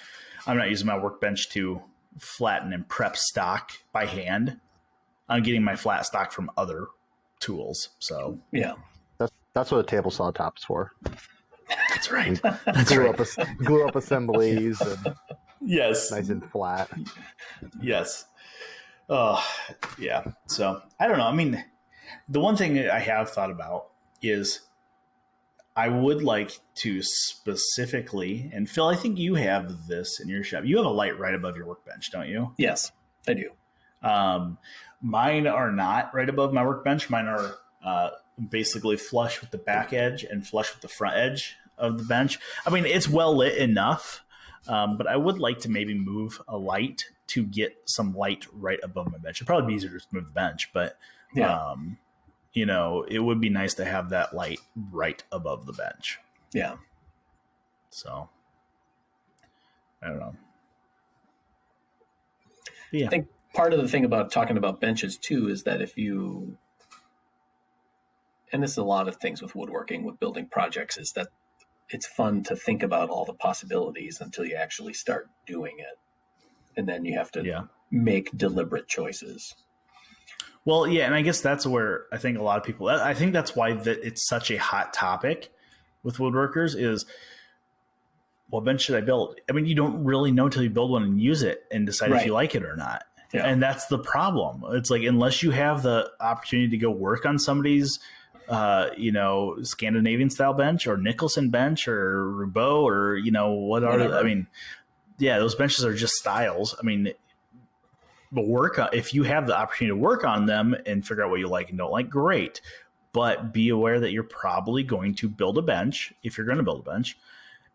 [0.47, 1.81] I'm not using my workbench to
[2.17, 4.59] flatten and prep stock by hand.
[5.27, 6.87] I'm getting my flat stock from other
[7.39, 7.89] tools.
[7.99, 8.73] So Yeah.
[9.17, 10.93] That's that's what a table saw top's for.
[11.89, 12.39] That's right.
[12.65, 13.19] That's glue right.
[13.19, 15.15] up glue up assemblies and
[15.61, 16.11] Yes.
[16.11, 16.89] nice and flat.
[17.81, 18.25] Yes.
[19.09, 19.43] Oh,
[19.97, 20.23] yeah.
[20.47, 21.25] So I don't know.
[21.27, 21.63] I mean,
[22.29, 23.87] the one thing I have thought about
[24.21, 24.61] is
[25.75, 30.63] I would like to specifically, and Phil, I think you have this in your shop.
[30.65, 32.53] You have a light right above your workbench, don't you?
[32.57, 32.91] Yes,
[33.27, 33.49] I do.
[34.01, 34.57] Um,
[35.01, 37.09] mine are not right above my workbench.
[37.09, 38.09] Mine are uh,
[38.49, 42.39] basically flush with the back edge and flush with the front edge of the bench.
[42.65, 44.23] I mean, it's well lit enough,
[44.67, 48.79] um, but I would like to maybe move a light to get some light right
[48.83, 49.37] above my bench.
[49.37, 50.97] It'd probably be easier to just move the bench, but
[51.33, 51.53] Yeah.
[51.53, 51.97] um,
[52.53, 54.59] you know, it would be nice to have that light
[54.91, 56.19] right above the bench.
[56.51, 56.77] Yeah.
[57.91, 58.29] So
[60.01, 60.35] I don't know.
[62.91, 63.05] But yeah.
[63.07, 66.57] I think part of the thing about talking about benches too is that if you
[68.51, 71.27] and this is a lot of things with woodworking with building projects is that
[71.89, 75.97] it's fun to think about all the possibilities until you actually start doing it
[76.77, 77.63] and then you have to yeah.
[77.91, 79.55] make deliberate choices
[80.65, 82.89] Well, yeah, and I guess that's where I think a lot of people.
[82.89, 85.51] I think that's why that it's such a hot topic
[86.03, 87.05] with woodworkers is.
[88.49, 89.39] What bench should I build?
[89.47, 92.11] I mean, you don't really know until you build one and use it and decide
[92.11, 93.03] if you like it or not.
[93.31, 93.45] Yeah.
[93.45, 94.63] And that's the problem.
[94.75, 97.99] It's like unless you have the opportunity to go work on somebody's,
[98.49, 103.83] uh, you know, Scandinavian style bench or Nicholson bench or Roubo or you know what
[103.83, 104.17] are Whatever.
[104.17, 104.47] I mean,
[105.19, 106.75] yeah, those benches are just styles.
[106.79, 107.13] I mean,
[108.31, 111.29] but work on if you have the opportunity to work on them and figure out
[111.29, 112.61] what you like and don't like, great.
[113.11, 116.63] But be aware that you're probably going to build a bench if you're going to
[116.63, 117.17] build a bench,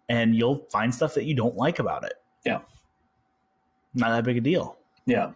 [0.08, 2.14] and you'll find stuff that you don't like about it.
[2.44, 2.60] Yeah.
[3.94, 4.76] not that big a deal.
[5.06, 5.32] Yeah.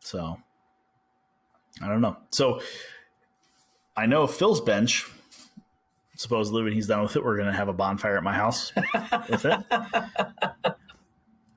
[0.00, 0.38] So
[1.80, 2.16] I don't know.
[2.30, 2.60] So
[3.96, 5.06] I know Phil's bench.
[6.16, 8.72] Supposedly, when he's done with it, we're going to have a bonfire at my house
[9.28, 9.58] with it.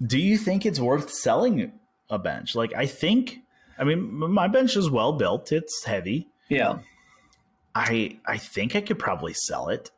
[0.06, 1.72] Do you think it's worth selling
[2.10, 2.56] a bench?
[2.56, 3.40] Like, I think,
[3.78, 5.52] I mean, my bench is well built.
[5.52, 6.30] It's heavy.
[6.50, 6.80] Yeah.
[7.76, 9.92] I I think I could probably sell it.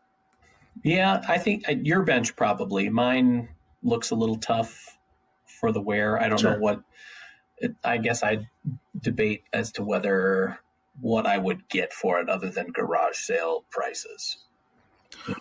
[0.83, 2.89] Yeah, I think uh, your bench probably.
[2.89, 3.49] Mine
[3.83, 4.97] looks a little tough
[5.45, 6.19] for the wear.
[6.21, 6.53] I don't Sure.
[6.53, 6.81] know what.
[7.59, 8.47] It, I guess I'd
[8.99, 10.59] debate as to whether
[11.01, 14.37] what I would get for it other than garage sale prices.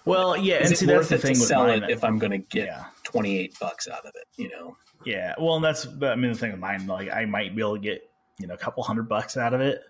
[0.05, 1.83] Well, yeah, Is and see that's the thing with sell mine.
[1.83, 4.27] it if I'm going to get yeah, 28 bucks out of it?
[4.37, 4.77] You know.
[5.05, 5.35] yeah.
[5.39, 6.87] Well, and that's I mean the thing with mine.
[6.87, 9.61] Like, I might be able to get you know a couple hundred bucks out of
[9.61, 9.83] it.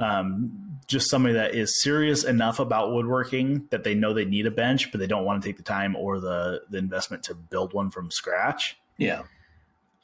[0.00, 4.50] Um, just somebody that is serious enough about woodworking that they know they need a
[4.50, 7.72] bench, but they don't want to take the time or the the investment to build
[7.74, 8.78] one from scratch.
[8.96, 9.22] Yeah.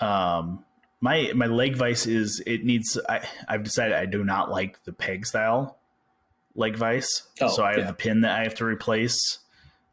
[0.01, 0.65] Um,
[1.01, 2.99] my my leg vise is it needs.
[3.09, 5.79] I I've decided I do not like the peg style
[6.55, 7.87] leg vise, Oh, so I have yeah.
[7.87, 9.39] the pin that I have to replace.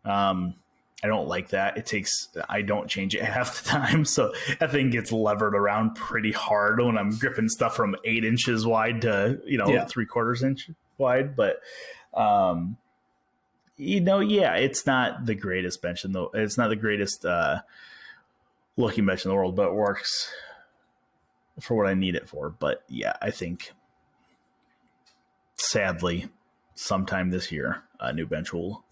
[0.03, 0.55] Um,
[1.03, 1.77] I don't like that.
[1.77, 5.93] It takes I don't change it half the time, so that thing gets levered around
[5.95, 9.85] pretty hard when I'm gripping stuff from eight inches wide to you know Yeah.
[9.85, 11.35] three quarters inch wide.
[11.35, 11.59] But
[12.15, 12.77] um,
[13.77, 16.27] you know, yeah, it's not the greatest bench in the.
[16.33, 17.59] It's not the greatest uh,
[18.77, 20.31] looking bench in the world, but it works
[21.59, 22.49] for what I need it for.
[22.49, 23.71] But yeah, I think
[25.55, 26.27] sadly,
[26.75, 28.83] sometime this year, a new bench will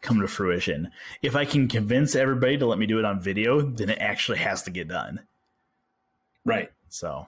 [0.00, 0.90] come to fruition.
[1.22, 4.38] If I can convince everybody to let me do it on video, then it actually
[4.38, 5.20] has to get done.
[6.44, 6.70] Right.
[6.90, 7.26] So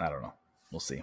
[0.00, 0.32] I don't know.
[0.70, 1.02] We'll see.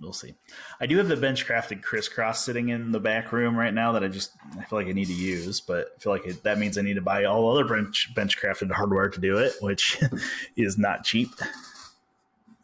[0.00, 0.34] We'll see.
[0.80, 4.08] I do have the Benchcrafted crisscross sitting in the back room right now that I
[4.08, 6.78] just I feel like I need to use, but I feel like it, that means
[6.78, 9.98] I need to buy all other bench Benchcrafted hardware to do it, which
[10.56, 11.30] is not cheap.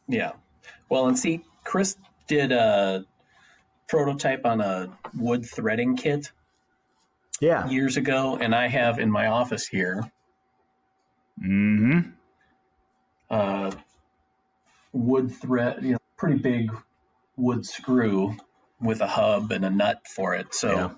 [0.06, 0.32] Yeah.
[0.88, 1.96] Well, and see, Chris
[2.28, 3.04] did a
[3.88, 6.30] prototype on a wood threading kit
[7.40, 7.66] Yeah.
[7.68, 10.10] years ago, and I have in my office here
[11.44, 12.10] Mm-hmm.
[13.28, 13.72] uh,
[14.92, 16.70] wood thread, you know, pretty big
[17.36, 18.36] wood screw
[18.80, 20.54] with a hub and a nut for it.
[20.54, 20.90] So Yeah.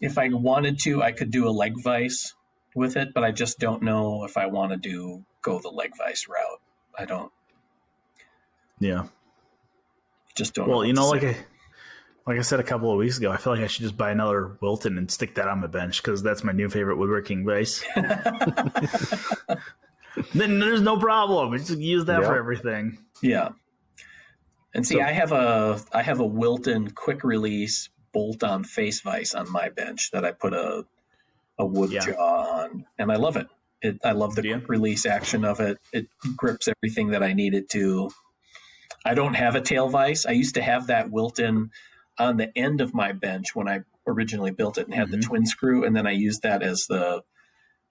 [0.00, 2.34] if I wanted to, I could do a leg vise
[2.74, 5.92] with it, but I just don't know if I want to do go the leg
[5.96, 6.60] vise route.
[6.98, 7.32] I don't
[8.78, 9.06] Yeah.
[10.34, 10.68] just don't.
[10.68, 11.24] Well, what you know, like.
[11.24, 11.36] I
[12.24, 14.12] like I said a couple of weeks ago, I feel like I should just buy
[14.12, 17.82] another Wilton and stick that on my bench because that's my new favorite woodworking vise.
[20.34, 21.56] then there's no problem.
[21.58, 22.98] Just use that for everything.
[23.22, 23.50] Yeah.
[24.74, 29.00] And see, So- I have a I have a Wilton quick release bolt on face
[29.00, 30.84] vise on my bench that I put a
[31.58, 32.00] a wood Yeah.
[32.00, 33.48] jaw on, and I love it.
[33.82, 34.54] It I love the you?
[34.56, 35.78] quick release action of it.
[35.92, 36.06] It
[36.36, 38.10] grips everything that I need it to.
[39.04, 40.24] I don't have a tail vise.
[40.26, 41.70] I used to have that Wilton
[42.18, 45.10] on the end of my bench when I originally built it and had Mhm.
[45.12, 47.22] the twin screw, and then I used that as the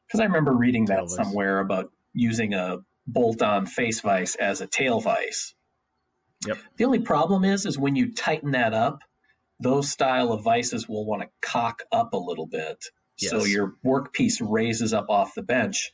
[0.07, 1.15] because I remember reading Tail that vise.
[1.15, 5.53] somewhere about using a bolt on face vise as a tail vise.
[6.47, 6.57] Yep.
[6.77, 8.99] The only problem is, is when you tighten that up,
[9.59, 12.85] those style of vices will want to cock up a little bit.
[13.17, 15.91] So your workpiece raises up off the bench.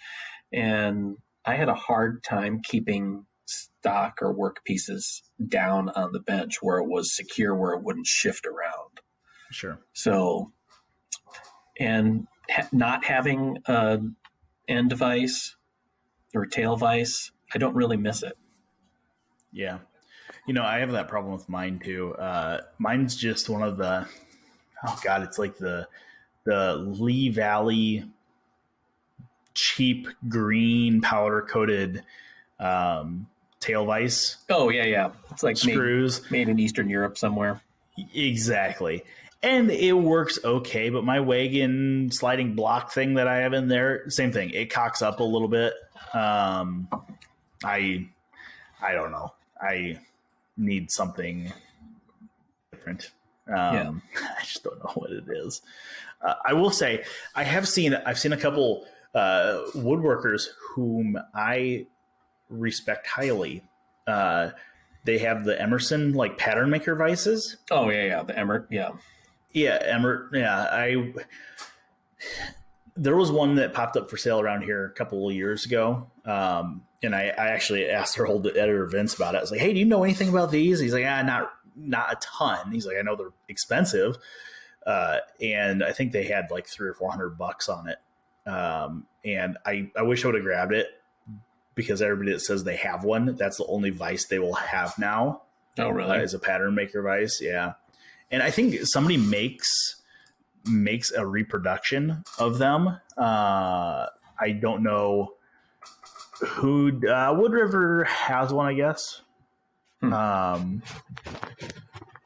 [0.53, 6.57] And I had a hard time keeping stock or work pieces down on the bench
[6.61, 9.01] where it was secure, where it wouldn't shift around.
[9.51, 9.79] Sure.
[9.93, 10.53] So,
[11.79, 13.99] and ha- not having a
[14.67, 15.55] end vice
[16.33, 18.37] or tail vice, I don't really miss it.
[19.51, 19.79] Yeah.
[20.47, 22.15] You know, I have that problem with mine too.
[22.15, 24.07] Uh, mine's just one of the
[24.87, 25.87] oh god, it's like the
[26.45, 28.09] the Lee Valley
[29.53, 32.03] cheap green powder coated
[32.59, 33.27] um,
[33.59, 35.11] tail vise Oh yeah, yeah.
[35.31, 36.31] It's like made, screws.
[36.31, 37.61] made in Eastern Europe somewhere.
[38.13, 39.03] Exactly.
[39.43, 44.09] And it works okay, but my wagon sliding block thing that I have in there,
[44.09, 44.49] same thing.
[44.51, 45.73] It cocks up a little bit.
[46.13, 46.87] Um,
[47.63, 48.07] I,
[48.81, 49.33] I don't know.
[49.61, 49.99] I
[50.57, 51.53] need something
[52.71, 53.11] different.
[53.47, 55.61] Um, I just don't know what it is.
[56.21, 57.03] Uh, I will say
[57.35, 61.85] I have seen I've seen a couple uh, woodworkers whom I
[62.49, 63.63] respect highly.
[64.05, 64.51] Uh,
[65.03, 67.57] they have the Emmert like pattern maker vices.
[67.71, 68.23] Oh yeah, yeah.
[68.23, 68.91] The Emmert, yeah.
[69.53, 70.29] Yeah, Emmert.
[70.33, 71.13] Yeah, I.
[72.97, 76.09] There was one that popped up for sale around here a couple of years ago,
[76.25, 79.37] um, and I, I actually asked our old editor Vince about it.
[79.37, 82.11] I was like, "Hey, do you know anything about these?" He's like, "Ah, not not
[82.11, 84.17] a ton." He's like, "I know they're expensive,
[84.85, 87.97] uh, and I think they had like three or four hundred bucks on it."
[88.49, 90.87] um, and I I wish I would have grabbed it
[91.75, 95.41] because everybody that says they have one, that's the only vice they will have now
[95.77, 96.17] Oh, uh, really?
[96.19, 97.39] as a pattern maker vice.
[97.41, 97.73] Yeah,
[98.31, 100.01] and I think somebody makes
[100.67, 102.99] makes a reproduction of them.
[103.17, 104.07] Uh,
[104.39, 105.33] I don't know
[106.41, 109.21] who uh, Wood River has one, I guess.
[110.01, 110.13] Hmm.
[110.13, 110.83] Um,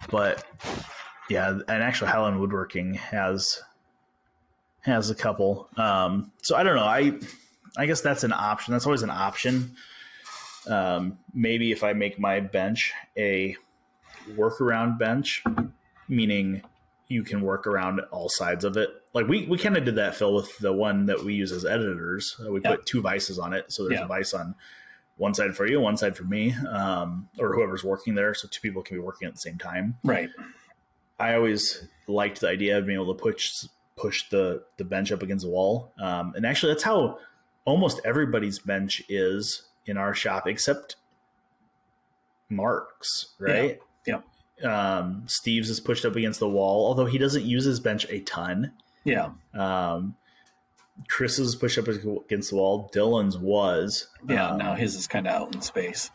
[0.09, 0.45] but
[1.29, 3.61] yeah, and actually Helen Woodworking has
[4.81, 5.69] has a couple.
[5.77, 6.83] Um, so I don't know.
[6.83, 7.13] I
[7.77, 8.73] I guess that's an option.
[8.73, 9.75] That's always an option.
[10.67, 13.55] Um, maybe if I make my bench a
[14.31, 15.43] workaround bench,
[16.07, 16.61] meaning
[17.11, 18.89] you can work around all sides of it.
[19.13, 21.65] Like we, we kind of did that, Phil, with the one that we use as
[21.65, 22.35] editors.
[22.43, 22.71] Uh, we Yeah.
[22.75, 23.71] put two vices on it.
[23.71, 24.05] So there's Yeah.
[24.05, 24.55] a vice on
[25.17, 28.33] one side for you, one side for me, um, or whoever's working there.
[28.33, 29.97] So two people can be working at the same time.
[30.03, 30.29] Right.
[31.19, 33.51] I always liked the idea of being able to push
[33.97, 35.91] push the the bench up against the wall.
[35.99, 37.19] Um, and actually, that's how
[37.65, 40.95] almost everybody's bench is in our shop, except
[42.49, 43.33] Mark's.
[43.39, 43.79] Right?
[44.63, 48.19] Um, Steve's is pushed up against the wall, although he doesn't use his bench a
[48.21, 48.73] ton.
[49.03, 49.31] Yeah.
[49.53, 50.15] Um,
[51.07, 52.89] Chris's is pushed up against the wall.
[52.93, 54.07] Dylan's was.
[54.27, 54.49] Yeah.
[54.51, 56.11] Um, now his is kind of out in space.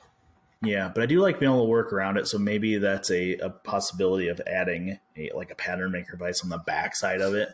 [0.62, 2.26] yeah, but I do like being able to work around it.
[2.26, 6.50] So maybe that's a, a possibility of adding a like a pattern maker vice on
[6.50, 7.48] the back side of it.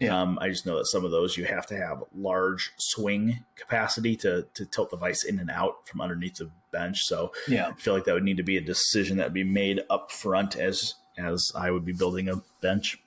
[0.00, 0.20] Yeah.
[0.20, 4.14] Um, I just know that some of those you have to have large swing capacity
[4.16, 7.00] to to tilt the vice in and out from underneath the bench.
[7.04, 7.68] So Yeah.
[7.68, 10.12] I feel like that would need to be a decision that would be made up
[10.12, 12.98] front as as I would be building a bench.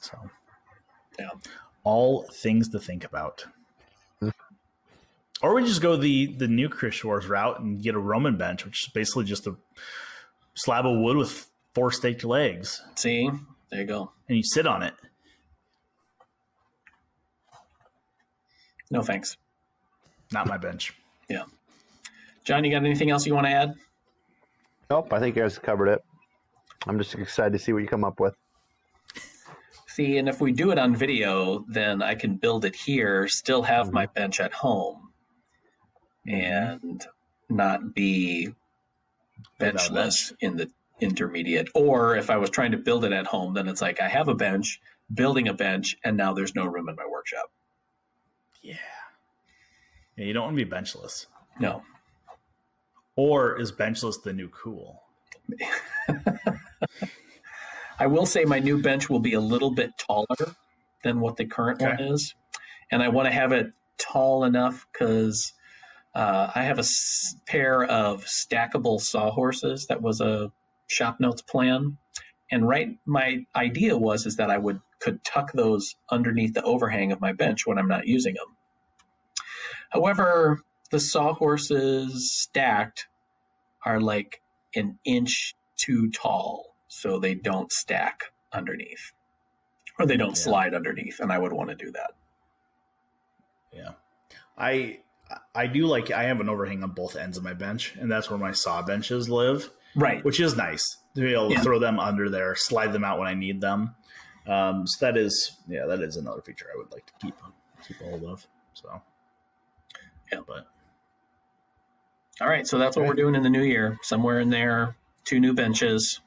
[0.00, 0.18] So
[1.18, 1.30] Yeah.
[1.84, 3.46] all things to think about.
[5.40, 8.64] Or we just go the the new Chris Schwarz route and get a Roman bench,
[8.64, 9.54] which is basically just a
[10.54, 13.30] slab of wood with four staked legs, See,
[13.70, 14.10] there you go.
[14.28, 14.94] and you sit on it.
[18.90, 19.36] No thanks.
[20.32, 20.94] Not my bench.
[21.28, 21.44] Yeah.
[22.44, 23.74] John, you got anything else you want to add?
[24.90, 26.02] Nope, I think you guys covered it.
[26.86, 28.34] I'm just excited to see what you come up with.
[29.86, 33.62] See, and if we do it on video, then I can build it here, still
[33.62, 34.14] have my mm-hmm.
[34.14, 35.10] bench at home,
[36.26, 37.04] and
[37.48, 38.54] not be
[39.58, 40.70] benchless in the
[41.00, 41.68] intermediate.
[41.74, 44.28] Or if I was trying to build it at home, then it's like I have
[44.28, 44.80] a bench,
[45.12, 47.50] building a bench, and now there's no room in my workshop.
[48.68, 48.76] Yeah.
[50.16, 51.26] Yeah, you don't want to be benchless.
[51.60, 51.82] No.
[53.16, 55.02] Or is benchless the new cool?
[57.98, 60.26] I will say my new bench will be a little bit taller
[61.02, 62.34] than what the current one is,
[62.92, 65.52] and I want to have it tall enough because
[66.14, 69.86] uh, I have a s- pair of stackable sawhorses.
[69.88, 70.52] That was a
[70.88, 71.98] shop notes plan,
[72.50, 77.12] and right, my idea was is that I would could tuck those underneath the overhang
[77.12, 78.57] of my bench when I'm not using them.
[79.90, 83.08] However, the sawhorses stacked
[83.84, 84.42] are like
[84.74, 89.12] an inch too tall, so they don't stack underneath,
[89.98, 90.44] or they don't Yeah.
[90.44, 92.12] slide underneath, and I would want to do that.
[93.72, 93.92] Yeah.
[94.56, 95.00] I
[95.54, 98.30] I do like I have an overhang on both ends of my bench, and that's
[98.30, 99.70] where my saw benches live.
[99.96, 100.22] Right.
[100.22, 101.62] which is nice to be able to Yeah.
[101.62, 103.96] throw them under there, slide them out when I need them.
[104.46, 107.34] Um, so that is, yeah, that is another feature I would like to keep
[107.86, 108.46] keep a hold of.
[108.74, 109.02] So,
[110.32, 110.40] Yeah.
[110.46, 110.66] but
[112.40, 112.66] All right.
[112.66, 113.98] So that's what we're doing in the new year.
[114.02, 116.20] Somewhere in there, two new benches,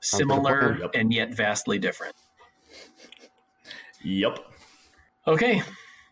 [0.00, 0.90] similar Yep.
[0.94, 2.14] and yet vastly different.
[4.02, 4.38] yep,
[5.26, 5.62] Okay.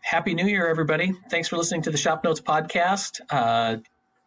[0.03, 1.13] Happy New Year, everybody.
[1.29, 3.19] Thanks for listening to the Shop Notes podcast.
[3.29, 3.77] Uh,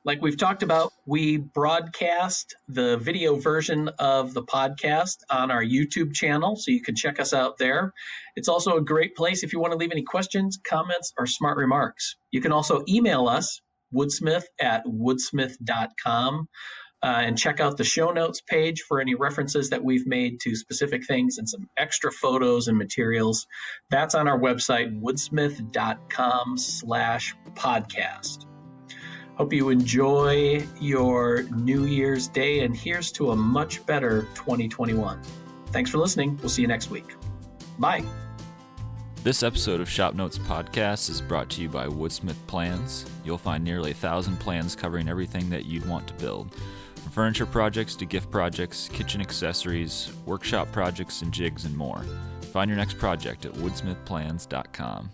[0.04, 6.12] like we've talked about, we broadcast the video version of the podcast on our YouTube
[6.12, 7.94] channel, so you can check us out there.
[8.36, 11.56] It's also a great place if you want to leave any questions, comments, or smart
[11.56, 12.16] remarks.
[12.30, 13.62] You can also email us,
[13.94, 16.48] woodsmith at woodsmith.com.
[17.02, 20.56] Uh, and check out the show notes page for any references that we've made to
[20.56, 23.46] specific things and some extra photos and materials.
[23.90, 28.46] That's on our website, woodsmith.com slash podcast.
[29.36, 35.20] Hope you enjoy your New Year's Day, and here's to a much better 2021.
[35.72, 36.38] Thanks for listening.
[36.40, 37.16] We'll see you next week.
[37.80, 38.04] Bye.
[39.24, 43.06] This episode of Shop Notes Podcast is brought to you by Woodsmith Plans.
[43.24, 46.54] You'll find nearly a thousand plans covering everything that you'd want to build.
[46.94, 52.04] From furniture projects to gift projects, kitchen accessories, workshop projects, and jigs and more.
[52.52, 55.10] Find your next project at woodsmithplans.com.